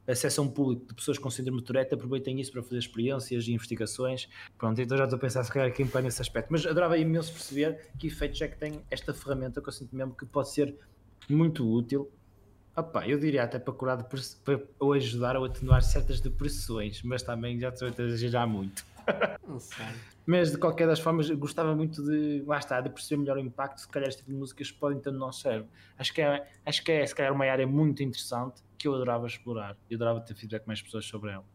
acesso 0.08 0.42
a 0.42 0.44
um 0.44 0.50
público 0.50 0.88
de 0.88 0.94
pessoas 0.94 1.18
com 1.18 1.30
síndrome 1.30 1.60
de 1.60 1.66
Tourette, 1.66 1.94
aproveitem 1.94 2.40
isso 2.40 2.52
para 2.52 2.64
fazer 2.64 2.78
experiências 2.78 3.48
e 3.48 3.54
investigações. 3.54 4.30
Pronto, 4.58 4.80
então 4.82 4.98
já 4.98 5.04
estou 5.04 5.18
a 5.18 5.20
pensar 5.20 5.44
se 5.44 5.52
calhar 5.52 5.68
aqui 5.68 5.84
um 5.84 6.02
nesse 6.02 6.22
aspecto. 6.22 6.50
Mas 6.50 6.66
adorava 6.66 6.98
imenso 6.98 7.32
perceber 7.34 7.90
que 7.98 8.08
efeitos 8.08 8.42
é 8.42 8.48
que 8.48 8.58
tem 8.58 8.82
esta 8.90 9.14
ferramenta 9.14 9.62
que 9.62 9.68
eu 9.68 9.74
sinto 9.74 9.96
mesmo 9.96 10.16
que 10.16 10.26
pode 10.26 10.50
ser 10.50 10.76
muito 11.30 11.70
útil 11.70 12.10
Opa, 12.78 13.08
eu 13.08 13.18
diria 13.18 13.44
até 13.44 13.58
para 13.58 13.74
curar 13.74 14.08
ou 14.80 14.94
ajudar 14.94 15.36
ou 15.36 15.46
atenuar 15.46 15.82
certas 15.82 16.22
depressões, 16.22 17.02
mas 17.02 17.24
também 17.24 17.60
já 17.60 17.70
estou 17.70 17.88
a 17.88 18.04
exagerar 18.04 18.48
muito. 18.48 18.86
Mas 20.26 20.52
de 20.52 20.58
qualquer 20.58 20.88
das 20.88 21.00
formas, 21.00 21.30
gostava 21.32 21.76
muito 21.76 22.04
de, 22.04 22.44
lá 22.46 22.58
está, 22.58 22.82
de 22.82 22.90
perceber 22.90 23.22
melhor 23.22 23.38
o 23.38 23.40
impacto 23.40 23.86
que 23.86 23.92
calhar 23.92 24.10
este 24.10 24.20
tipo 24.20 24.32
de 24.32 24.38
músicas 24.38 24.72
podem 24.72 25.00
ter 25.00 25.12
no 25.12 25.20
nosso 25.20 25.42
cérebro. 25.42 25.70
Acho 25.98 26.14
que 26.14 26.22
é, 26.22 26.48
acho 26.66 26.84
que 26.84 26.92
é 26.92 27.06
se 27.06 27.16
calhar 27.16 27.34
uma 27.34 27.46
área 27.46 27.66
muito 27.66 28.04
interessante 28.04 28.62
que 28.78 28.88
eu 28.88 28.94
adorava 28.94 29.26
explorar. 29.26 29.78
Eu 29.90 29.96
adorava 29.96 30.22
ter 30.22 30.36
feedback 30.36 30.68
mais 30.68 30.82
pessoas 30.82 31.06
sobre 31.06 31.32
ela. 31.32 31.46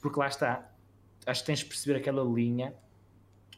Porque 0.00 0.18
lá 0.18 0.26
está, 0.26 0.70
acho 1.26 1.40
que 1.40 1.46
tens 1.46 1.60
de 1.60 1.66
perceber 1.66 1.98
aquela 1.98 2.22
linha 2.24 2.74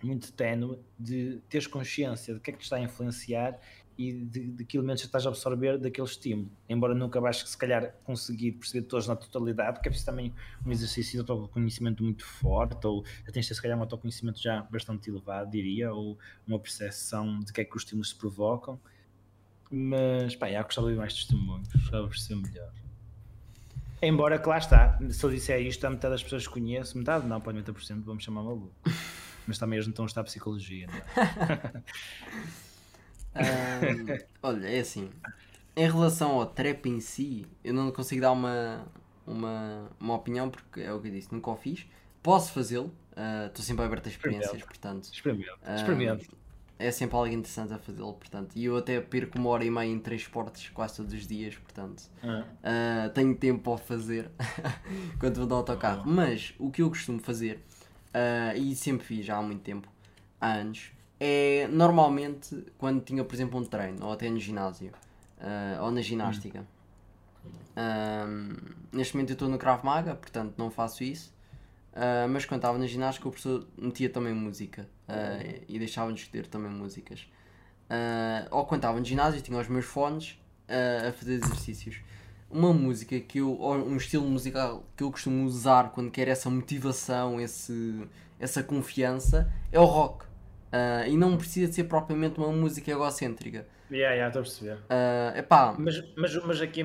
muito 0.03 0.33
ténue 0.33 0.79
de 0.99 1.43
teres 1.49 1.67
consciência 1.67 2.35
de 2.35 2.41
que 2.41 2.51
é 2.51 2.53
que 2.53 2.59
te 2.59 2.65
está 2.65 2.77
a 2.77 2.81
influenciar 2.81 3.59
e 4.01 4.15
de, 4.15 4.47
de 4.53 4.65
que 4.65 4.79
elementos 4.79 5.05
estás 5.05 5.27
a 5.27 5.29
absorver 5.29 5.77
daquele 5.77 6.07
estímulo. 6.07 6.51
Embora 6.67 6.95
nunca 6.95 7.21
vais, 7.21 7.37
se 7.37 7.59
calhar, 7.59 7.95
conseguir 8.03 8.53
perceber 8.53 8.87
todos 8.87 9.07
na 9.07 9.15
totalidade, 9.15 9.75
porque 9.75 9.89
é 9.89 9.91
preciso 9.91 10.11
também 10.11 10.33
um 10.65 10.73
exercício 10.73 11.23
de 11.23 11.31
autoconhecimento 11.31 12.03
muito 12.03 12.25
forte, 12.25 12.87
ou 12.87 13.03
tens 13.31 13.45
de 13.45 13.49
ter, 13.49 13.55
se 13.55 13.61
calhar, 13.61 13.77
um 13.77 13.83
autoconhecimento 13.83 14.41
já 14.41 14.63
bastante 14.63 15.11
elevado, 15.11 15.51
diria, 15.51 15.93
ou 15.93 16.19
uma 16.49 16.59
percepção 16.59 17.41
de 17.41 17.53
que 17.53 17.61
é 17.61 17.65
que 17.65 17.77
os 17.77 17.83
estímulos 17.83 18.09
se 18.09 18.15
provocam. 18.15 18.81
Mas, 19.71 20.35
pá, 20.35 20.51
já 20.51 20.63
gostava 20.63 20.91
de 20.91 20.97
mais 20.97 21.13
testemunhos, 21.13 21.69
gostava 21.71 22.05
de 22.05 22.09
perceber 22.09 22.41
melhor. 22.41 22.73
Embora 24.01 24.39
que 24.39 24.49
lá 24.49 24.57
está, 24.57 24.99
se 25.11 25.23
eu 25.23 25.31
disser 25.31 25.61
isto, 25.61 25.85
a 25.85 25.91
metade 25.91 26.15
das 26.15 26.23
pessoas 26.23 26.47
que 26.47 26.55
conheço, 26.55 26.97
metade 26.97 27.27
não, 27.27 27.39
pode 27.39 27.59
90%, 27.59 28.03
vamos 28.03 28.25
chamar 28.25 28.45
maluco. 28.45 28.73
Mas 29.47 29.59
também 29.59 29.77
eles 29.77 29.87
não 29.87 29.91
estão 29.91 30.05
a 30.05 30.07
estar 30.07 30.23
a 30.23 30.25
psicologia, 30.25 30.87
não 30.87 30.95
é? 30.95 31.83
Um, 33.35 34.19
olha, 34.43 34.69
é 34.69 34.81
assim. 34.81 35.11
Em 35.77 35.89
relação 35.89 36.33
ao 36.33 36.47
trap 36.47 36.87
em 36.87 37.01
si, 37.01 37.47
eu 37.63 37.73
não 37.73 37.91
consigo 37.91 38.21
dar 38.21 38.33
uma, 38.33 38.87
uma, 39.27 39.91
uma 39.99 40.15
opinião 40.15 40.51
porque 40.51 40.81
é 40.81 40.93
o 40.93 41.01
que 41.01 41.09
eu 41.09 41.13
disse, 41.13 41.33
nunca 41.33 41.51
o 41.51 41.57
fiz. 41.57 41.87
Posso 42.23 42.53
fazê-lo, 42.53 42.93
ah, 43.17 43.47
estou 43.47 43.63
uh, 43.63 43.67
sempre 43.67 43.85
aberto 43.85 44.07
a 44.07 44.11
experiências, 44.11 44.63
portanto. 44.63 45.05
Experimento. 45.05 45.59
Experimento. 45.75 46.41
É 46.79 46.91
sempre 46.91 47.15
algo 47.15 47.29
interessante 47.29 47.75
a 47.75 47.79
fazê-lo, 47.79 48.15
portanto. 48.15 48.53
E 48.57 48.65
eu 48.65 48.77
até 48.77 49.01
perco 49.01 49.39
uma 49.39 49.51
hora 49.51 49.65
e 49.65 49.71
meia 49.71 49.91
em 49.91 49.99
transportes 49.99 50.71
quase 50.71 50.97
todos 50.97 51.13
os 51.13 51.27
dias, 51.27 51.55
portanto. 51.57 52.03
Uh, 52.23 53.11
tenho 53.15 53.35
tempo 53.35 53.63
para 53.63 53.79
fazer 53.79 54.31
quando 55.19 55.37
vou 55.37 55.47
dar 55.47 55.57
autocarro. 55.57 56.03
Mas 56.07 56.55
o 56.59 56.71
que 56.71 56.83
eu 56.83 56.89
costumo 56.89 57.21
fazer, 57.21 57.63
e 58.57 58.75
sempre 58.75 59.07
fiz 59.07 59.25
já 59.25 59.37
há 59.37 59.43
muito 59.43 59.63
tempo, 59.63 59.89
há 60.41 60.55
anos, 60.55 60.91
é 61.21 61.69
normalmente 61.69 62.65
quando 62.79 63.03
tinha, 63.03 63.23
por 63.23 63.35
exemplo, 63.35 63.61
um 63.61 63.65
treino 63.65 64.07
ou 64.07 64.13
até 64.13 64.31
no 64.31 64.41
ginásio 64.41 64.91
uh, 65.41 65.83
ou 65.85 65.91
na 65.91 66.01
ginástica. 66.01 66.67
Uh, 67.77 68.75
neste 68.91 69.15
momento 69.15 69.31
eu 69.31 69.35
estou 69.35 69.49
no 69.49 69.59
Krav 69.59 69.85
Maga, 69.85 70.15
portanto 70.15 70.55
não 70.57 70.71
faço 70.71 71.05
isso. 71.05 71.33
Uh, 71.93 72.27
mas 72.31 72.47
quando 72.47 72.61
estava 72.61 72.79
na 72.79 72.87
ginástica 72.87 73.29
o 73.29 73.31
professor 73.31 73.67
metia 73.77 74.09
também 74.09 74.33
música 74.33 74.89
e 75.69 75.77
deixava-nos 75.77 76.27
ter 76.29 76.47
também 76.47 76.71
músicas. 76.71 77.29
ou 78.51 78.65
quando 78.65 78.79
estava 78.79 78.99
no 78.99 79.05
ginásio 79.05 79.43
tinha 79.43 79.59
os 79.59 79.69
meus 79.69 79.85
fones 79.85 80.39
a 80.69 81.13
fazer 81.13 81.35
exercícios. 81.35 82.01
Uma 82.49 82.73
música 82.73 83.19
que 83.19 83.39
eu, 83.39 83.61
um 83.61 83.97
estilo 83.97 84.25
musical 84.25 84.85
que 84.97 85.03
eu 85.03 85.11
costumo 85.11 85.45
usar 85.45 85.91
quando 85.91 86.13
quero 86.13 86.31
essa 86.31 86.49
motivação, 86.49 87.41
esse, 87.41 88.09
essa 88.39 88.63
confiança 88.63 89.53
é 89.73 89.81
o 89.81 89.85
rock. 89.85 90.30
Uh, 90.71 91.09
e 91.09 91.17
não 91.17 91.37
precisa 91.37 91.73
ser 91.73 91.85
propriamente 91.85 92.39
uma 92.39 92.53
música 92.53 92.91
egocêntrica. 92.91 93.67
Yeah, 93.91 94.15
yeah, 94.15 94.29
estou 94.29 94.41
a 94.41 94.43
perceber. 94.45 94.77
Uh, 94.77 95.39
epá. 95.39 95.75
Mas, 95.77 96.01
mas, 96.17 96.45
mas 96.45 96.61
aqui 96.61 96.83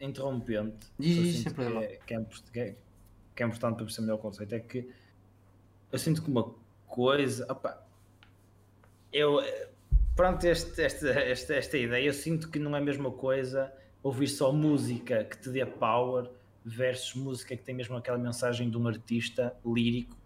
interrompendo, 0.00 0.74
diz, 0.98 1.44
que, 1.44 1.48
é, 1.48 1.98
que, 2.04 2.14
é, 2.14 2.24
que, 2.52 2.60
é, 2.60 2.76
que 3.36 3.42
é 3.42 3.46
importante 3.46 3.76
para 3.76 3.84
perceber 3.84 4.06
melhor 4.06 4.18
o 4.18 4.22
conceito, 4.22 4.54
é 4.54 4.60
que 4.60 4.88
eu 5.92 5.98
sinto 5.98 6.22
que 6.22 6.30
uma 6.30 6.52
coisa. 6.86 7.46
Opa, 7.50 7.86
eu. 9.12 9.40
Pronto, 10.16 10.44
este, 10.44 10.82
esta, 10.82 11.08
esta, 11.10 11.54
esta 11.54 11.78
ideia, 11.78 12.06
eu 12.06 12.12
sinto 12.12 12.50
que 12.50 12.58
não 12.58 12.74
é 12.74 12.80
a 12.80 12.82
mesma 12.82 13.12
coisa 13.12 13.72
ouvir 14.02 14.26
só 14.26 14.52
música 14.52 15.22
que 15.22 15.38
te 15.38 15.50
dê 15.50 15.64
power 15.64 16.28
versus 16.64 17.14
música 17.14 17.56
que 17.56 17.62
tem 17.62 17.74
mesmo 17.74 17.96
aquela 17.96 18.18
mensagem 18.18 18.68
de 18.68 18.76
um 18.76 18.88
artista 18.88 19.56
lírico 19.64 20.16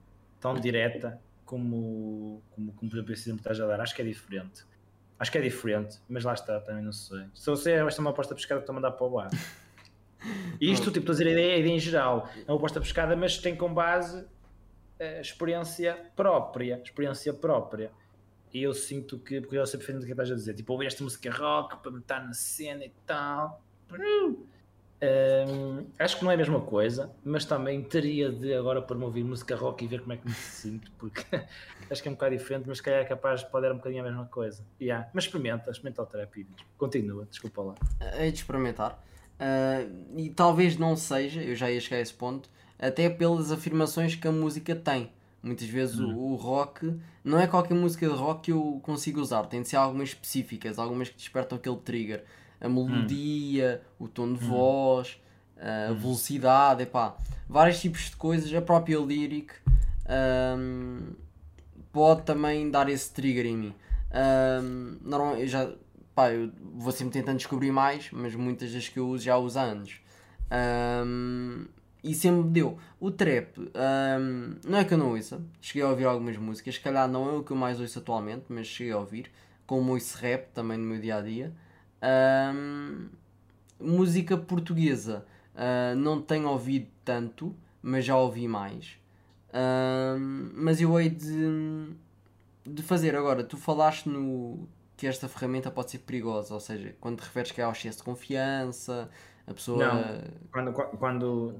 tão 0.40 0.54
direta 0.54 1.20
como, 1.52 2.42
como, 2.48 2.72
como 2.72 2.90
por 2.90 2.96
exemplo 2.96 3.12
esse 3.12 3.24
exemplo 3.24 3.42
que 3.42 3.50
estás 3.50 3.60
a 3.60 3.66
dar, 3.66 3.78
acho 3.78 3.94
que 3.94 4.00
é 4.00 4.04
diferente. 4.06 4.64
Acho 5.18 5.30
que 5.30 5.36
é 5.36 5.40
diferente, 5.42 5.98
mas 6.08 6.24
lá 6.24 6.32
está, 6.32 6.58
também 6.58 6.82
não 6.82 6.94
sei. 6.94 7.26
Se 7.34 7.44
você 7.50 7.72
é 7.72 7.84
uma 7.84 8.08
aposta 8.08 8.34
pescada, 8.34 8.62
estou 8.62 8.72
a 8.72 8.76
mandar 8.76 8.92
para 8.92 9.06
o 9.06 9.18
ar. 9.18 9.30
E 10.58 10.72
isto, 10.72 10.90
tipo, 10.90 11.00
estou 11.00 11.12
a 11.12 11.18
dizer 11.18 11.28
a 11.28 11.32
ideia, 11.32 11.54
a 11.56 11.58
ideia 11.58 11.74
em 11.74 11.78
geral. 11.78 12.26
É 12.46 12.50
uma 12.50 12.56
aposta 12.56 12.80
pescada, 12.80 13.14
mas 13.14 13.36
tem 13.36 13.54
com 13.54 13.74
base 13.74 14.24
a 14.98 15.04
eh, 15.04 15.20
experiência 15.20 16.10
própria. 16.16 16.80
Experiência 16.82 17.34
própria. 17.34 17.90
E 18.54 18.62
eu 18.62 18.72
sinto 18.72 19.18
que, 19.18 19.42
porque 19.42 19.58
eu 19.58 19.66
sempre 19.66 19.86
defendo 19.86 20.02
o 20.02 20.06
que 20.06 20.12
estás 20.12 20.30
a 20.30 20.34
dizer, 20.34 20.54
tipo, 20.54 20.72
ouvir 20.72 20.86
esta 20.86 21.04
música 21.04 21.30
rock 21.30 21.82
para 21.82 21.90
me 21.90 21.98
estar 21.98 22.24
na 22.24 22.32
cena 22.32 22.84
e 22.84 22.92
tal. 23.04 23.62
Um, 25.02 25.84
acho 25.98 26.16
que 26.16 26.24
não 26.24 26.30
é 26.30 26.34
a 26.34 26.36
mesma 26.36 26.60
coisa, 26.60 27.10
mas 27.24 27.44
também 27.44 27.82
teria 27.82 28.30
de 28.30 28.54
agora 28.54 28.80
para 28.80 28.96
me 28.96 29.02
ouvir 29.02 29.24
música 29.24 29.56
rock 29.56 29.84
e 29.84 29.88
ver 29.88 30.00
como 30.02 30.12
é 30.12 30.16
que 30.16 30.28
me 30.28 30.34
sinto, 30.34 30.92
porque 30.96 31.24
acho 31.90 32.00
que 32.00 32.08
é 32.08 32.10
um 32.10 32.14
bocado 32.14 32.36
diferente, 32.36 32.68
mas 32.68 32.76
se 32.76 32.84
calhar 32.84 33.00
é 33.00 33.04
capaz 33.04 33.40
de 33.40 33.50
poder 33.50 33.72
um 33.72 33.78
bocadinho 33.78 34.02
a 34.02 34.06
mesma 34.06 34.26
coisa. 34.26 34.64
Yeah. 34.80 35.08
Mas 35.12 35.24
experimenta, 35.24 35.72
experimenta 35.72 36.02
o 36.02 36.06
trap 36.06 36.40
e 36.40 36.46
continua, 36.78 37.26
desculpa 37.26 37.62
lá. 37.62 37.74
É 37.98 38.30
de 38.30 38.36
experimentar. 38.36 39.04
Uh, 39.40 40.16
e 40.16 40.30
talvez 40.30 40.76
não 40.76 40.94
seja, 40.94 41.42
eu 41.42 41.56
já 41.56 41.68
ia 41.68 41.80
chegar 41.80 41.96
a 41.96 42.00
esse 42.00 42.14
ponto, 42.14 42.48
até 42.78 43.10
pelas 43.10 43.50
afirmações 43.50 44.14
que 44.14 44.28
a 44.28 44.32
música 44.32 44.76
tem. 44.76 45.10
Muitas 45.42 45.66
vezes 45.66 45.98
hum. 45.98 46.14
o, 46.14 46.32
o, 46.32 46.34
rock 46.36 46.96
não 47.24 47.40
é 47.40 47.48
qualquer 47.48 47.74
música 47.74 48.06
de 48.06 48.14
rock 48.14 48.42
que 48.42 48.52
eu 48.52 48.80
consigo 48.84 49.20
usar, 49.20 49.46
tem 49.46 49.62
de 49.62 49.68
ser 49.68 49.74
algumas 49.74 50.10
específicas, 50.10 50.78
algumas 50.78 51.08
que 51.08 51.16
despertam 51.16 51.58
aquele 51.58 51.78
trigger 51.78 52.24
a 52.62 52.68
melodia, 52.68 53.82
hum. 54.00 54.04
o 54.04 54.08
tom 54.08 54.32
de 54.32 54.44
hum. 54.44 54.48
voz, 54.48 55.20
a 55.58 55.92
hum. 55.92 55.96
velocidade, 55.96 56.84
epá, 56.84 57.16
vários 57.48 57.80
tipos 57.80 58.10
de 58.10 58.16
coisas, 58.16 58.54
a 58.54 58.62
própria 58.62 58.98
lyric 58.98 59.52
um, 60.56 61.12
pode 61.92 62.22
também 62.22 62.70
dar 62.70 62.88
esse 62.88 63.12
trigger 63.12 63.46
em 63.46 63.56
mim. 63.56 63.74
Um, 64.12 64.98
normalmente, 65.02 65.48
já, 65.48 65.70
pá, 66.14 66.30
eu 66.32 66.50
vou 66.74 66.92
sempre 66.92 67.12
tentando 67.14 67.38
descobrir 67.38 67.72
mais, 67.72 68.10
mas 68.12 68.34
muitas 68.34 68.72
das 68.72 68.88
que 68.88 68.98
eu 68.98 69.08
uso 69.08 69.24
já 69.24 69.36
uso 69.36 69.58
há 69.58 69.62
anos. 69.62 70.00
Um, 71.04 71.66
e 72.04 72.14
sempre 72.14 72.42
me 72.42 72.50
deu. 72.50 72.78
O 73.00 73.10
trap, 73.10 73.58
um, 73.58 74.56
não 74.64 74.78
é 74.78 74.84
que 74.84 74.94
eu 74.94 74.98
não 74.98 75.10
ouça, 75.10 75.40
cheguei 75.60 75.82
a 75.82 75.88
ouvir 75.88 76.04
algumas 76.04 76.36
músicas, 76.36 76.74
se 76.74 76.80
calhar 76.80 77.08
não 77.08 77.28
é 77.28 77.32
o 77.32 77.42
que 77.42 77.52
eu 77.52 77.56
mais 77.56 77.80
ouço 77.80 77.98
atualmente, 77.98 78.44
mas 78.48 78.66
cheguei 78.66 78.92
a 78.92 78.98
ouvir, 78.98 79.30
como 79.66 79.92
ouço 79.92 80.18
rap 80.18 80.48
também 80.52 80.76
no 80.76 80.84
meu 80.84 81.00
dia 81.00 81.16
a 81.16 81.20
dia. 81.20 81.52
Um, 82.02 83.08
música 83.78 84.36
portuguesa 84.36 85.24
uh, 85.54 85.96
não 85.96 86.20
tenho 86.20 86.48
ouvido 86.48 86.88
tanto, 87.04 87.54
mas 87.80 88.04
já 88.04 88.16
ouvi 88.16 88.48
mais. 88.48 88.98
Um, 89.54 90.50
mas 90.54 90.80
eu 90.80 90.98
hei 90.98 91.10
de, 91.10 91.94
de 92.64 92.82
fazer 92.82 93.14
agora. 93.14 93.44
Tu 93.44 93.56
falaste 93.56 94.08
no 94.08 94.66
que 94.96 95.06
esta 95.06 95.28
ferramenta 95.28 95.70
pode 95.70 95.90
ser 95.90 95.98
perigosa, 95.98 96.54
ou 96.54 96.60
seja, 96.60 96.94
quando 97.00 97.18
te 97.18 97.24
referes 97.24 97.50
que 97.50 97.60
é 97.60 97.64
ao 97.64 97.72
excesso 97.72 97.98
de 97.98 98.04
confiança, 98.04 99.10
a 99.46 99.54
pessoa. 99.54 99.84
Não, 99.84 100.22
quando, 100.50 100.72
quando 100.72 101.54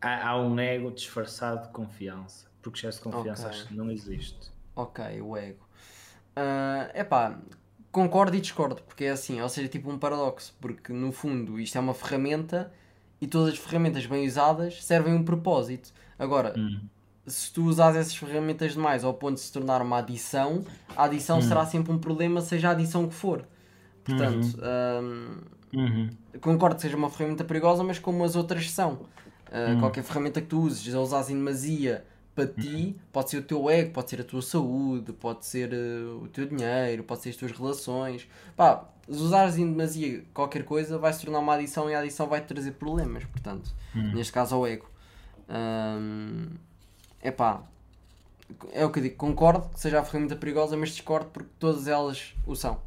há, 0.00 0.28
há 0.28 0.40
um 0.40 0.58
ego 0.58 0.90
disfarçado 0.90 1.66
de 1.66 1.72
confiança. 1.72 2.46
Porque 2.62 2.78
excesso 2.78 2.98
de 2.98 3.04
confiança 3.04 3.46
Ok. 3.46 3.58
acho 3.58 3.68
que 3.68 3.74
não 3.74 3.90
existe. 3.90 4.50
Ok, 4.74 5.20
o 5.20 5.36
ego. 5.36 5.66
É 6.34 7.00
epá, 7.00 7.38
concordo 7.96 8.36
e 8.36 8.40
discordo, 8.40 8.82
porque 8.82 9.04
é 9.04 9.10
assim, 9.10 9.40
ou 9.40 9.48
seja, 9.48 9.68
tipo 9.68 9.90
um 9.90 9.98
paradoxo, 9.98 10.54
porque 10.60 10.92
no 10.92 11.12
fundo 11.12 11.58
isto 11.58 11.76
é 11.78 11.80
uma 11.80 11.94
ferramenta 11.94 12.70
e 13.20 13.26
todas 13.26 13.54
as 13.54 13.58
ferramentas 13.58 14.04
bem 14.06 14.26
usadas 14.26 14.84
servem 14.84 15.14
um 15.14 15.24
propósito. 15.24 15.92
Agora, 16.18 16.54
Hum. 16.56 16.88
se 17.26 17.52
tu 17.52 17.64
usas 17.64 17.96
essas 17.96 18.16
ferramentas 18.16 18.72
demais 18.74 19.04
ao 19.04 19.14
ponto 19.14 19.34
de 19.36 19.40
se 19.40 19.52
tornar 19.52 19.82
uma 19.82 19.98
adição, 19.98 20.66
a 20.94 21.04
adição 21.04 21.40
será 21.40 21.64
sempre 21.66 21.92
um 21.92 21.98
problema, 21.98 22.40
seja 22.42 22.68
a 22.68 22.72
adição 22.72 23.08
que 23.08 23.14
for. 23.14 23.46
Portanto, 24.04 24.58
hum, 25.02 25.40
Uhum. 25.72 26.16
concordo 26.40 26.76
que 26.76 26.82
seja 26.82 26.96
uma 26.96 27.10
ferramenta 27.10 27.44
perigosa, 27.44 27.82
mas 27.84 27.98
como 27.98 28.24
as 28.24 28.36
outras 28.36 28.70
são. 28.70 29.06
Uh, 29.48 29.76
Qualquer 29.78 30.02
ferramenta 30.04 30.40
que 30.40 30.48
tu 30.48 30.60
uses, 30.60 30.94
a 30.94 31.00
usares 31.00 31.30
em 31.30 31.34
demasia 31.36 32.04
para 32.36 32.46
ti, 32.46 32.94
pode 33.10 33.30
ser 33.30 33.38
o 33.38 33.42
teu 33.42 33.68
ego, 33.70 33.92
pode 33.92 34.10
ser 34.10 34.20
a 34.20 34.24
tua 34.24 34.42
saúde, 34.42 35.12
pode 35.12 35.44
ser 35.46 35.72
uh, 35.72 36.22
o 36.22 36.28
teu 36.28 36.46
dinheiro, 36.46 37.02
pode 37.02 37.22
ser 37.22 37.30
as 37.30 37.36
tuas 37.36 37.50
relações. 37.50 38.28
Pá, 38.54 38.88
se 39.08 39.18
usares 39.18 39.56
em 39.56 39.68
demasia 39.70 40.24
qualquer 40.34 40.64
coisa, 40.64 40.98
vai 40.98 41.12
se 41.12 41.22
tornar 41.22 41.38
uma 41.40 41.54
adição 41.54 41.90
e 41.90 41.94
a 41.94 42.00
adição 42.00 42.28
vai 42.28 42.40
te 42.40 42.46
trazer 42.46 42.72
problemas. 42.72 43.24
Portanto, 43.24 43.74
neste 43.94 44.32
caso 44.32 44.54
ao 44.54 44.66
ego. 44.66 44.86
É 47.20 47.30
pá, 47.30 47.62
é 48.72 48.84
o 48.84 48.90
que 48.92 48.98
eu 48.98 49.02
digo, 49.04 49.16
concordo 49.16 49.68
que 49.70 49.80
seja 49.80 49.98
a 50.00 50.04
ferramenta 50.04 50.36
perigosa, 50.36 50.76
mas 50.76 50.90
discordo 50.90 51.30
porque 51.30 51.50
todas 51.58 51.88
elas 51.88 52.34
o 52.46 52.54
são. 52.54 52.80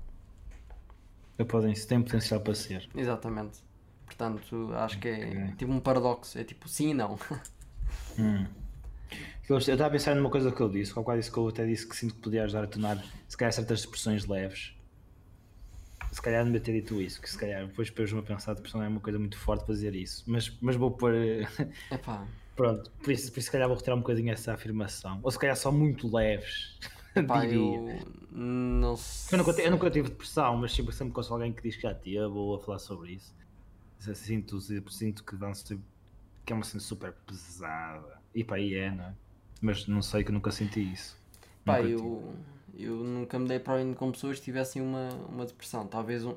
Podem, 1.47 1.73
têm 1.73 2.01
potencial 2.01 2.41
para 2.41 2.53
ser. 2.53 2.89
Exatamente. 2.95 3.59
Portanto, 4.05 4.71
acho 4.73 4.99
que 4.99 5.07
é 5.07 5.15
Ok. 5.15 5.53
tipo 5.57 5.71
um 5.71 5.79
paradoxo. 5.79 6.37
É 6.37 6.43
tipo 6.43 6.67
sim 6.67 6.89
e 6.89 6.93
não. 6.93 7.17
Eu 9.49 9.57
estava 9.57 9.85
a 9.87 9.89
pensar 9.89 10.15
numa 10.15 10.29
coisa 10.29 10.51
que 10.51 10.61
eu 10.61 10.69
disse, 10.69 10.93
qual 10.93 11.03
qual 11.03 11.17
disse 11.17 11.31
que 11.31 11.37
eu 11.37 11.47
até 11.47 11.65
disse 11.65 11.87
que 11.87 11.95
sinto 11.95 12.13
que 12.15 12.21
podia 12.21 12.43
ajudar 12.43 12.63
a 12.65 12.67
tornar 12.67 13.03
se 13.27 13.35
calhar 13.35 13.51
certas 13.51 13.79
expressões 13.79 14.25
leves. 14.27 14.75
Se 16.11 16.21
calhar 16.21 16.43
não 16.43 16.51
devia 16.51 16.63
ter 16.65 16.73
dito 16.73 17.01
isso, 17.01 17.21
que 17.21 17.29
se 17.29 17.37
calhar 17.37 17.65
depois 17.67 17.89
depois-me 17.89 18.19
a 18.19 18.23
pensar 18.23 18.53
depressão 18.53 18.81
é 18.83 18.87
uma 18.87 18.99
coisa 18.99 19.17
muito 19.17 19.37
forte 19.37 19.65
fazer 19.65 19.95
isso. 19.95 20.23
Mas, 20.27 20.55
mas 20.61 20.75
vou 20.75 20.91
pôr. 20.91 21.13
Epá, 21.91 22.27
Pronto, 22.55 22.91
por 23.03 23.11
isso, 23.11 23.31
por 23.31 23.39
isso 23.39 23.45
se 23.47 23.51
calhar 23.51 23.67
vou 23.67 23.77
retirar 23.77 23.95
um 23.95 23.99
bocadinho 24.01 24.31
essa 24.31 24.53
afirmação. 24.53 25.19
Ou 25.23 25.31
se 25.31 25.39
calhar 25.39 25.55
só 25.55 25.71
muito 25.71 26.13
leves. 26.13 26.77
epá 27.15 27.45
eu 27.45 27.87
não 28.31 28.97
sei. 28.97 29.37
Eu 29.39 29.43
nunca, 29.43 29.53
te- 29.53 29.61
eu 29.61 29.71
nunca 29.71 29.89
tive 29.89 30.09
depressão, 30.09 30.57
mas 30.57 30.73
sempre, 30.73 30.93
sempre 30.93 31.13
conheço 31.13 31.33
alguém 31.33 31.53
que 31.53 31.63
diz 31.63 31.75
que 31.75 31.83
já 31.83 31.93
teve 31.93 32.19
ou 32.19 32.55
a 32.55 32.59
falar 32.59 32.79
sobre 32.79 33.13
isso. 33.13 33.33
Sinto, 34.13 34.59
sinto 34.61 35.23
que, 35.23 35.35
ser- 35.55 35.79
que 36.45 36.53
é 36.53 36.55
uma 36.55 36.63
cena 36.63 36.81
super 36.81 37.13
pesada. 37.25 38.19
E 38.35 38.43
pá, 38.43 38.55
aí 38.55 38.73
é, 38.73 38.91
não 38.91 39.05
é? 39.05 39.13
Mas 39.61 39.87
não 39.87 40.01
sei 40.01 40.23
que 40.23 40.31
nunca 40.31 40.51
senti 40.51 40.79
isso. 40.93 41.17
Pá, 41.65 41.77
Nunca 41.77 41.89
eu, 41.89 42.33
eu 42.77 42.95
nunca 43.03 43.37
me 43.39 43.47
dei 43.47 43.59
para 43.59 43.81
onde 43.81 43.95
com 43.95 44.11
pessoas 44.11 44.39
que 44.39 44.45
tivessem 44.45 44.81
uma, 44.81 45.09
uma 45.29 45.45
depressão. 45.45 45.85
Talvez 45.87 46.25
um- 46.25 46.35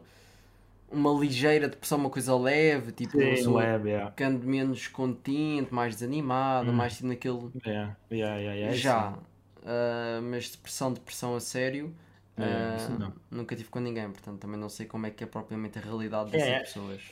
uma 0.90 1.10
ligeira 1.18 1.68
depressão, 1.68 1.98
uma 1.98 2.10
coisa 2.10 2.36
leve, 2.36 2.92
tipo. 2.92 3.18
Sim, 3.36 3.46
web, 3.48 3.88
yeah. 3.88 4.14
ande 4.20 4.46
menos 4.46 4.88
contente, 4.88 5.72
mais 5.72 5.94
desanimada, 5.94 6.70
mais 6.72 6.94
tipo 6.96 7.08
naquele. 7.08 7.50
Yeah, 7.66 7.96
yeah, 8.10 8.36
yeah, 8.36 8.54
yeah, 8.54 8.72
Já. 8.76 9.12
sim. 9.12 9.18
Ah, 9.64 10.20
mas 10.22 10.50
depressão, 10.50 10.92
depressão 10.92 11.34
a 11.36 11.40
sério. 11.40 11.94
É, 12.36 12.88
não. 12.98 13.12
nunca 13.30 13.54
tive 13.54 13.68
com 13.68 13.78
ninguém, 13.78 14.10
portanto 14.10 14.40
também 14.40 14.58
não 14.58 14.68
sei 14.68 14.86
como 14.86 15.06
é 15.06 15.10
que 15.10 15.22
é 15.22 15.26
propriamente 15.26 15.78
a 15.78 15.82
realidade 15.82 16.30
É, 16.30 16.32
dessas 16.32 16.48
é. 16.48 16.58
pessoas. 16.60 17.02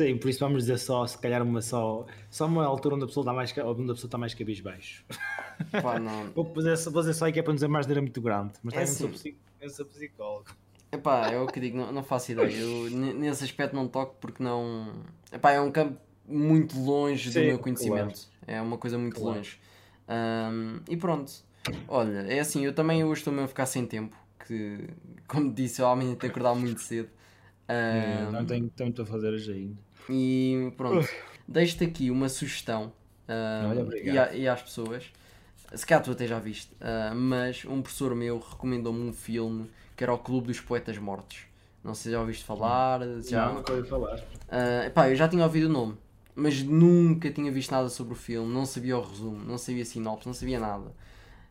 Sim, 0.00 0.16
por 0.16 0.28
isso 0.28 0.38
vamos 0.38 0.62
dizer 0.62 0.78
só, 0.78 1.04
se 1.06 1.18
calhar 1.18 1.42
uma 1.42 1.60
só, 1.60 2.06
só 2.30 2.46
uma 2.46 2.64
altura 2.64 2.94
onde 2.94 3.04
a 3.04 3.06
pessoa 3.08 3.22
está 3.22 3.32
mais, 3.32 3.50
onde 3.58 3.90
a 3.90 3.94
pessoa 3.94 4.08
está 4.08 4.18
mais 4.18 4.32
cabisbaixo. 4.32 5.04
Pá, 5.82 5.98
não. 5.98 6.32
Vou 6.34 6.52
dizer, 6.54 6.76
vou 6.90 7.02
dizer 7.02 7.14
só 7.14 7.24
aí 7.24 7.32
que 7.32 7.40
é 7.40 7.42
para 7.42 7.50
não 7.50 7.56
dizer 7.56 7.68
mais 7.68 7.86
neira 7.86 8.00
muito 8.00 8.20
grande, 8.20 8.52
mas 8.62 8.74
É 8.74 8.76
não 8.76 8.84
assim. 8.84 9.10
eu 9.60 9.70
sou 9.70 9.84
psicólogo. 9.86 10.46
Epá, 10.92 11.28
é 11.28 11.38
o 11.38 11.46
que 11.48 11.60
digo, 11.60 11.76
não, 11.76 11.92
não 11.92 12.02
faço 12.02 12.32
ideia. 12.32 12.56
Eu 12.56 12.88
nesse 12.90 13.44
aspecto 13.44 13.74
não 13.74 13.88
toco 13.88 14.16
porque 14.20 14.42
não. 14.42 15.02
Epá, 15.32 15.50
é 15.52 15.60
um 15.60 15.70
campo 15.70 16.00
muito 16.26 16.78
longe 16.78 17.30
Sim, 17.30 17.40
do 17.40 17.46
meu 17.46 17.58
conhecimento. 17.58 18.20
É 18.46 18.60
uma 18.62 18.78
coisa 18.78 18.96
muito 18.96 19.20
Claro. 19.20 19.38
longe. 19.38 19.58
Ahm, 20.06 20.80
e 20.88 20.96
pronto. 20.96 21.30
Olha, 21.88 22.20
é 22.20 22.38
assim, 22.40 22.64
eu 22.64 22.72
também 22.74 23.04
hoje 23.04 23.20
estou 23.20 23.32
mesmo 23.32 23.46
a 23.46 23.48
ficar 23.48 23.66
sem 23.66 23.84
tempo. 23.86 24.16
Que, 24.46 24.88
como 25.28 25.52
disse, 25.52 25.82
eu 25.82 25.88
amanhã 25.88 26.10
tenho 26.10 26.18
que 26.20 26.26
acordar 26.26 26.54
muito 26.54 26.80
cedo. 26.80 27.10
Ahm, 27.68 28.32
não 28.32 28.46
tenho, 28.46 28.70
tenho 28.70 28.88
muito 28.88 29.02
a 29.02 29.06
fazer 29.06 29.28
hoje 29.28 29.52
ainda. 29.52 29.87
E 30.08 30.72
pronto, 30.76 31.08
deixo-te 31.46 31.84
aqui 31.84 32.10
uma 32.10 32.28
sugestão 32.28 32.92
ahm, 33.28 33.66
Olha, 33.70 33.96
e, 34.02 34.18
a- 34.18 34.34
e 34.34 34.48
às 34.48 34.62
pessoas. 34.62 35.04
Se 35.74 35.84
calhar 35.86 36.02
tu 36.02 36.10
até 36.12 36.26
já 36.26 36.38
viste, 36.38 36.72
ah, 36.80 37.12
mas 37.14 37.64
um 37.66 37.82
professor 37.82 38.14
meu 38.14 38.38
recomendou-me 38.38 39.00
um 39.08 39.12
filme 39.12 39.70
que 39.96 40.02
era 40.02 40.12
o 40.14 40.18
Clube 40.18 40.46
dos 40.48 40.60
Poetas 40.60 40.96
Mortos. 40.98 41.40
Não 41.84 41.94
sei 41.94 42.04
se 42.04 42.10
já 42.12 42.20
ouviste 42.20 42.44
falar, 42.44 43.00
já. 43.30 43.46
Não, 43.46 43.54
nunca 43.56 43.72
ouvi 43.72 43.88
falar. 43.88 44.18
Epá, 44.86 45.08
eu 45.10 45.16
já 45.16 45.28
tinha 45.28 45.44
ouvido 45.44 45.66
o 45.66 45.68
nome, 45.72 45.96
mas 46.34 46.62
nunca 46.62 47.30
tinha 47.30 47.52
visto 47.52 47.70
nada 47.70 47.88
sobre 47.88 48.14
o 48.14 48.16
filme, 48.16 48.52
não 48.52 48.64
sabia 48.64 48.96
o 48.96 49.02
resumo, 49.02 49.44
não 49.44 49.58
sabia 49.58 49.84
sinopse, 49.84 50.26
não 50.26 50.32
sabia 50.34 50.58
nada. 50.58 50.90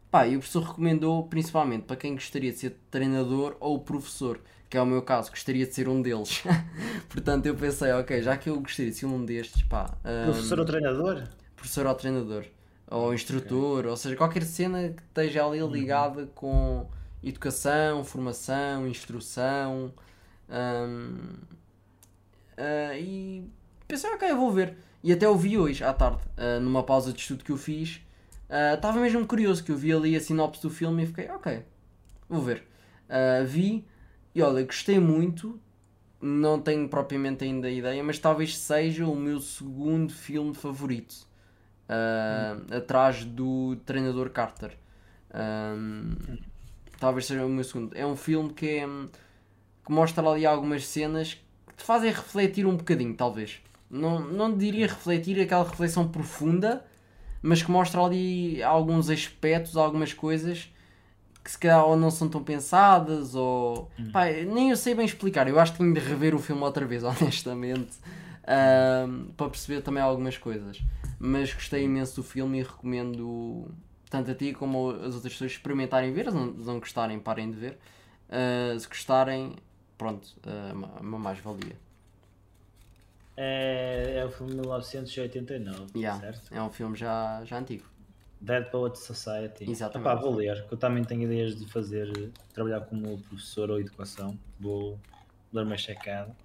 Pá, 0.10 0.26
e 0.28 0.36
o 0.36 0.40
professor 0.40 0.64
recomendou 0.64 1.28
principalmente 1.28 1.84
para 1.84 1.96
quem 1.98 2.14
gostaria 2.14 2.52
de 2.52 2.58
ser 2.58 2.78
treinador 2.90 3.56
ou 3.60 3.80
professor, 3.80 4.40
que 4.70 4.78
é 4.78 4.82
o 4.82 4.86
meu 4.86 5.02
caso, 5.02 5.30
gostaria 5.32 5.66
de 5.66 5.74
ser 5.74 5.88
um 5.90 6.02
deles. 6.02 6.44
Portanto, 7.10 7.46
eu 7.46 7.56
pensei, 7.56 7.92
ok, 7.94 8.22
já 8.22 8.38
que 8.38 8.50
eu 8.50 8.60
gostaria 8.60 8.92
de 8.92 8.98
ser 8.98 9.06
um 9.06 9.24
destes, 9.26 9.62
pá, 9.64 9.98
ah, 10.04 10.24
Professor 10.26 10.60
ou 10.60 10.66
treinador? 10.66 11.24
professor 11.56 11.86
ou 11.88 11.96
treinador, 11.96 12.46
ou 12.90 13.14
instrutor, 13.14 13.86
ou 13.88 13.98
seja, 13.98 14.16
qualquer 14.16 14.44
cena 14.44 14.90
que 14.90 15.02
esteja 15.04 15.46
ali 15.46 15.60
ligada 15.60 16.28
com 16.36 16.88
educação, 17.24 18.04
formação, 18.04 18.88
instrução. 18.88 19.94
hum, 20.50 21.36
ah, 22.58 22.98
e 22.98 23.44
pensei, 23.88 24.10
ok, 24.12 24.30
eu 24.32 24.38
vou 24.38 24.52
ver. 24.52 24.78
E 25.04 25.12
até 25.14 25.28
o 25.30 25.36
vi 25.36 25.58
hoje 25.58 25.84
à 25.84 25.94
tarde, 25.94 26.22
ah, 26.38 26.60
numa 26.60 26.84
pausa 26.84 27.14
de 27.14 27.20
estudo 27.20 27.44
que 27.44 27.52
eu 27.52 27.58
fiz. 27.58 28.02
Ah, 28.50 28.74
Estava 28.76 29.00
mesmo 29.00 29.26
curioso 29.26 29.64
que 29.64 29.72
eu 29.72 29.78
vi 29.78 29.92
ali 29.94 30.16
a 30.16 30.20
sinopse 30.22 30.62
do 30.62 30.70
filme 30.70 31.04
e 31.04 31.08
fiquei, 31.08 31.30
ok, 31.30 31.64
vou 32.30 32.42
ver. 32.42 32.64
Vi 33.46 33.86
e 34.38 34.42
olha, 34.44 34.64
gostei 34.64 35.00
muito. 35.00 35.60
Não 36.22 36.60
tenho 36.62 36.88
propriamente 36.88 37.44
ainda 37.44 37.70
ideia, 37.70 38.04
mas 38.04 38.20
talvez 38.20 38.56
seja 38.56 39.08
o 39.08 39.16
meu 39.16 39.40
segundo 39.40 40.14
filme 40.14 40.54
favorito. 40.54 41.28
Ah, 41.90 42.58
atrás 42.70 43.26
do 43.26 43.78
treinador 43.78 44.30
Carter. 44.30 44.78
Ahm, 45.34 46.38
talvez 47.00 47.26
seja 47.26 47.44
o 47.44 47.50
meu 47.50 47.64
segundo. 47.64 47.98
É 47.98 48.06
um 48.06 48.16
filme 48.16 48.54
que, 48.54 48.78
é, 48.78 48.88
hum, 48.88 49.10
que 49.84 49.92
mostra 49.92 50.28
ali 50.30 50.46
algumas 50.46 50.86
cenas 50.86 51.34
que 51.68 51.76
te 51.76 51.84
fazem 51.84 52.12
refletir 52.12 52.68
um 52.68 52.78
bocadinho, 52.78 53.16
talvez. 53.16 53.60
Não, 53.90 54.20
não 54.20 54.56
diria 54.56 54.86
refletir 54.86 55.40
aquela 55.42 55.64
reflexão 55.64 56.08
profunda, 56.08 56.86
mas 57.42 57.64
que 57.64 57.72
mostra 57.72 58.02
ali 58.02 58.62
alguns 58.62 59.10
aspectos, 59.10 59.76
algumas 59.78 60.14
coisas 60.14 60.70
que 61.48 61.52
se 61.52 61.58
calhar 61.58 61.86
ou 61.86 61.96
não 61.96 62.12
são 62.12 62.28
tão 62.28 62.44
pensadas 62.44 63.34
ou. 63.34 63.90
Pá, 64.12 64.26
nem 64.26 64.70
eu 64.70 64.76
sei 64.76 64.94
bem 64.94 65.06
explicar. 65.06 65.48
Eu 65.48 65.58
acho 65.58 65.72
que 65.72 65.78
tenho 65.78 65.94
de 65.94 66.00
rever 66.02 66.36
o 66.36 66.40
filme 66.40 66.62
outra 66.62 66.86
vez, 66.86 67.04
honestamente, 67.08 67.96
ahm, 68.46 69.28
para 69.38 69.50
perceber 69.50 69.80
também 69.82 70.04
algumas 70.04 70.38
coisas. 70.38 70.82
Mas 71.18 71.54
gostei 71.54 71.86
imenso 71.86 72.18
do 72.18 72.24
filme 72.24 72.60
e 72.60 72.64
recomendo 72.64 73.72
tanto 74.10 74.30
a 74.30 74.36
ti 74.36 74.52
como 74.52 74.90
as 74.90 75.16
outras 75.16 75.32
pessoas 75.32 75.54
experimentarem 75.54 76.12
ver. 76.12 76.30
Se 76.30 76.36
não, 76.36 76.54
se 76.54 76.66
não 76.66 76.80
gostarem, 76.82 77.18
parem 77.18 77.50
de 77.50 77.56
ver. 77.58 77.78
Ah, 78.30 78.78
se 78.78 78.86
gostarem, 78.86 79.56
pronto, 79.98 80.28
uma, 80.74 80.88
uma 81.00 81.18
mais-valia. 81.20 81.78
É, 83.38 84.18
é 84.18 84.26
o 84.26 84.30
filme 84.32 84.52
de 84.52 84.60
1989, 84.60 85.86
Yeah, 85.96 86.20
certo? 86.20 86.54
é 86.54 86.62
um 86.62 86.70
filme 86.72 86.98
já, 86.98 87.42
já 87.46 87.58
antigo. 87.58 87.86
Dead 88.40 88.70
Poet 88.70 88.98
Society. 89.00 89.70
Exatamente. 89.70 90.10
Epá, 90.10 90.16
vou 90.22 90.36
ler, 90.36 90.66
que 90.68 90.74
eu 90.74 90.78
também 90.78 91.04
tenho 91.04 91.24
ideias 91.24 91.56
de 91.56 91.66
fazer, 91.72 92.32
trabalhar 92.54 92.82
como 92.82 93.18
professor 93.24 93.70
ou 93.72 93.80
educação. 93.80 94.38
Vou 94.60 95.00
dar 95.52 95.64
uma 95.64 95.78
checada. 95.78 96.36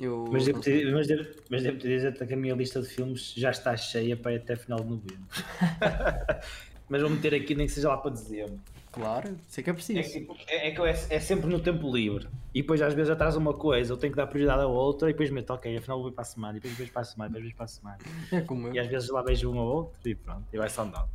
Eu, 0.00 0.28
Mas 0.32 0.44
devo, 0.46 0.60
te, 0.60 0.84
mas, 0.90 1.06
devo, 1.06 1.28
mas 1.48 1.62
devo 1.62 1.78
te 1.78 1.86
dizer 1.88 2.12
que 2.26 2.34
a 2.34 2.36
minha 2.36 2.54
lista 2.54 2.80
de 2.82 2.88
filmes 2.88 3.32
já 3.36 3.50
está 3.50 3.76
cheia 3.76 4.16
para 4.16 4.32
ir 4.32 4.36
até 4.38 4.56
final 4.56 4.80
de 4.80 4.86
novembro. 4.90 5.26
mas 6.88 7.00
vou 7.02 7.10
meter 7.10 7.34
aqui 7.34 7.54
nem 7.54 7.66
que 7.66 7.72
seja 7.72 7.88
lá 7.88 7.96
para 7.98 8.10
dezembro. 8.10 8.58
Claro, 8.90 9.36
sei 9.48 9.64
que 9.64 9.70
é 9.70 9.72
É, 9.72 9.74
preciso. 9.74 10.36
é, 10.48 10.68
é 10.68 10.70
que 10.72 10.78
eu- 10.80 10.86
é, 10.86 10.90
é 10.90 11.20
sempre 11.20 11.46
no 11.48 11.58
tempo 11.60 11.94
livre. 11.94 12.28
E 12.54 12.60
depois 12.60 12.82
às 12.82 12.92
vezes 12.92 13.10
atrás 13.10 13.36
uma 13.36 13.54
coisa, 13.54 13.92
eu 13.92 13.96
tenho 13.96 14.12
que 14.12 14.16
dar 14.18 14.26
prioridade 14.26 14.60
a 14.62 14.66
outra 14.66 15.08
e 15.08 15.12
depois 15.12 15.30
meto, 15.30 15.50
ok, 15.54 15.74
afinal 15.76 16.00
vou 16.00 16.10
ir 16.10 16.12
para 16.12 16.22
a 16.22 16.26
semana, 16.26 16.58
e 16.58 16.60
depois 16.60 16.76
vejo 16.76 16.92
para 16.92 17.00
a 17.00 17.04
semana, 17.04 17.28
depois 17.30 17.44
vejo 17.44 17.56
para 17.56 17.64
a 17.64 17.68
semana. 17.68 17.98
É 18.32 18.40
como 18.42 18.68
E 18.74 18.76
eu. 18.76 18.82
às 18.82 18.88
vezes 18.90 19.08
lá 19.08 19.22
vejo 19.22 19.50
um 19.50 19.56
ou 19.58 19.74
outro 19.76 20.10
e 20.10 20.14
pronto, 20.14 20.44
e 20.52 20.58
vai 20.58 20.68
só 20.68 20.82
andando. 20.82 21.08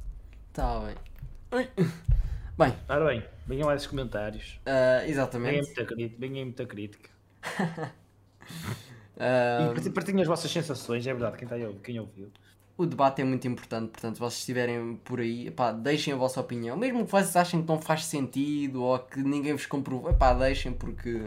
Tá 0.58 0.80
bem. 0.80 0.96
Oi. 1.52 1.70
Bem, 2.58 2.74
Ora 2.90 3.06
bem, 3.06 3.24
venham 3.46 3.68
lá 3.68 3.76
esses 3.76 3.86
comentários. 3.88 4.60
ah, 4.66 4.98
Venham 5.02 5.10
exatamente. 5.12 5.66
muita 5.68 5.86
crítica. 5.86 6.20
Venham 6.20 6.46
muita 6.46 6.66
crítica. 6.66 7.10
Ah, 9.20 9.74
E 9.84 9.90
partilhem- 9.90 10.22
as 10.22 10.28
vossas 10.28 10.52
sensações, 10.52 11.06
é 11.08 11.12
verdade, 11.12 11.38
quem, 11.38 11.46
está 11.46 11.56
ouvir- 11.56 11.80
quem 11.82 12.00
ouviu. 12.00 12.32
o 12.78 12.86
debate 12.86 13.20
é 13.22 13.26
muito 13.26 13.48
importante, 13.48 13.90
portanto, 13.90 14.14
se 14.16 14.20
vocês 14.20 14.40
estiverem 14.42 14.96
por 15.04 15.20
aí, 15.20 15.50
pá, 15.50 15.72
deixem 15.72 16.14
a 16.14 16.16
vossa 16.16 16.40
opinião. 16.40 16.78
Mesmo 16.78 17.04
que 17.04 17.12
vocês 17.12 17.36
achem 17.36 17.62
que 17.64 17.68
não 17.68 17.82
faz 17.82 18.06
sentido 18.06 18.84
ou 18.84 18.98
que 19.00 19.20
ninguém 19.22 19.54
vos 19.54 19.66
comprovou, 19.66 20.14
pá, 20.14 20.34
deixem 20.36 20.72
porque 20.72 21.24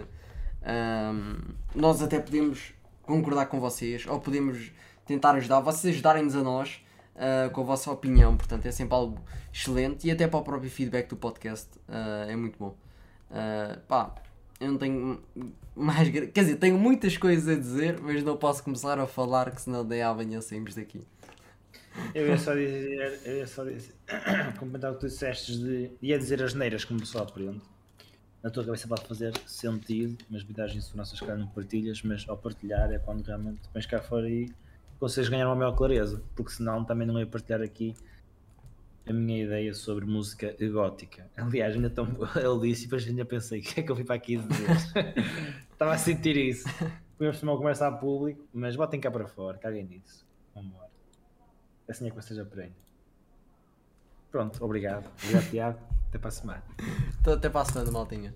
um, 0.63 1.37
nós 1.75 2.01
até 2.01 2.21
podemos 2.21 2.73
concordar 3.03 3.47
com 3.47 3.59
vocês 3.59 4.07
ou 4.07 4.21
podemos 4.21 4.71
tentar 5.05 5.33
ajudar, 5.35 5.59
vocês 5.61 5.93
ajudarem-nos 5.95 6.37
a 6.37 6.43
nós 6.45 6.81
uh, 7.17 7.51
com 7.51 7.61
a 7.61 7.65
vossa 7.65 7.91
opinião, 7.91 8.37
portanto, 8.37 8.67
é 8.67 8.73
sempre 8.73 8.95
algo 8.95 9.23
excelente 9.53 10.07
e 10.07 10.11
até 10.11 10.27
para 10.27 10.39
o 10.39 10.43
próprio 10.43 10.71
feedback 10.71 11.09
do 11.09 11.17
podcast 11.17 11.69
uh, 11.89 12.29
é 12.29 12.37
muito 12.37 12.59
bom. 12.59 12.77
Uh, 13.31 13.81
pá, 13.87 14.15
eu 14.61 14.73
não 14.73 14.79
tenho 14.79 15.23
mais. 15.75 16.09
Quer 16.09 16.41
dizer, 16.41 16.57
tenho 16.57 16.79
muitas 16.79 17.17
coisas 17.17 17.49
a 17.49 17.59
dizer, 17.59 18.01
mas 18.01 18.23
não 18.23 18.37
posso 18.37 18.63
começar 18.63 18.99
a 18.99 19.07
falar 19.07 19.51
que 19.51 19.61
senão 19.61 19.85
daí 19.85 20.03
amanhã 20.03 20.41
saímos 20.41 20.75
daqui. 20.75 21.01
Eu 22.15 22.29
ia 22.29 22.39
só 22.39 22.55
dizer, 22.55 23.21
eu 23.25 23.37
ia 23.39 23.47
só 23.47 23.65
dizer, 23.65 23.93
comentar 24.59 24.93
o 24.93 24.95
que 24.95 25.01
tu 25.01 25.07
disseste 25.07 25.59
de. 25.59 25.91
ia 26.01 26.19
dizer 26.19 26.43
as 26.43 26.55
neiras 26.55 26.85
como 26.85 27.05
só 27.05 27.21
aprende. 27.23 27.61
Na 28.43 28.49
tua 28.49 28.65
cabeça 28.65 28.89
pode 28.89 29.05
fazer 29.07 29.37
sentido, 29.47 30.25
mas 30.31 30.43
segurança 30.43 31.15
se 31.15 31.21
calhar 31.21 31.37
não 31.37 31.49
partilhas, 31.49 32.01
mas 32.03 32.27
ao 32.27 32.39
partilhar 32.39 32.91
é 32.91 32.99
quando 32.99 33.23
realmente 33.23 33.61
pões 33.71 33.85
cá 33.85 34.01
fora 34.01 34.31
e 34.31 34.51
consegues 35.01 35.31
ganhar 35.31 35.47
uma 35.47 35.57
maior 35.57 35.73
clareza, 35.73 36.23
porque 36.37 36.53
senão 36.53 36.85
também 36.85 37.07
não 37.07 37.19
ia 37.19 37.27
partilhar 37.27 37.63
aqui 37.63 37.97
a 39.09 39.13
minha 39.13 39.43
ideia 39.43 39.75
sobre 39.75 40.05
música 40.05 40.55
gótica. 40.71 41.29
Aliás, 41.37 41.75
ainda 41.75 41.91
tão 41.91 42.07
ele 42.37 42.69
disse 42.69 42.83
e 42.83 42.85
depois 42.85 43.07
ainda 43.07 43.25
pensei, 43.25 43.61
o 43.61 43.63
que 43.63 43.81
é 43.81 43.83
que 43.83 43.91
eu 43.91 43.97
fui 43.97 44.05
para 44.05 44.15
aqui 44.15 44.37
dizer? 44.37 45.15
Estava 45.73 45.95
a 45.95 45.99
sentir 45.99 46.37
isso. 46.37 46.69
Podemos 47.17 47.41
tomar 47.41 47.53
uma 47.53 47.59
conversa 47.59 47.89
a 47.89 47.93
público, 47.93 48.47
mas 48.53 48.77
botem 48.77 49.01
cá 49.01 49.11
para 49.11 49.27
fora, 49.27 49.59
caguem 49.59 49.85
nisso. 49.85 50.27
Vamos 50.55 50.71
embora. 50.71 50.91
Assim 51.89 52.07
é 52.07 52.11
que 52.11 52.17
vocês 52.17 52.39
aprendem. 52.39 52.77
Pronto, 54.31 54.65
obrigado. 54.65 55.11
Obrigado, 55.25 55.51
Tiago. 55.51 55.79
Até 56.09 56.19
para 56.19 56.29
a 56.29 56.33
semana. 56.33 56.63
Então, 57.21 57.33
até 57.33 57.49
para 57.49 57.61
a 57.63 57.65
semana, 57.65 57.91
maltinha. 57.91 58.35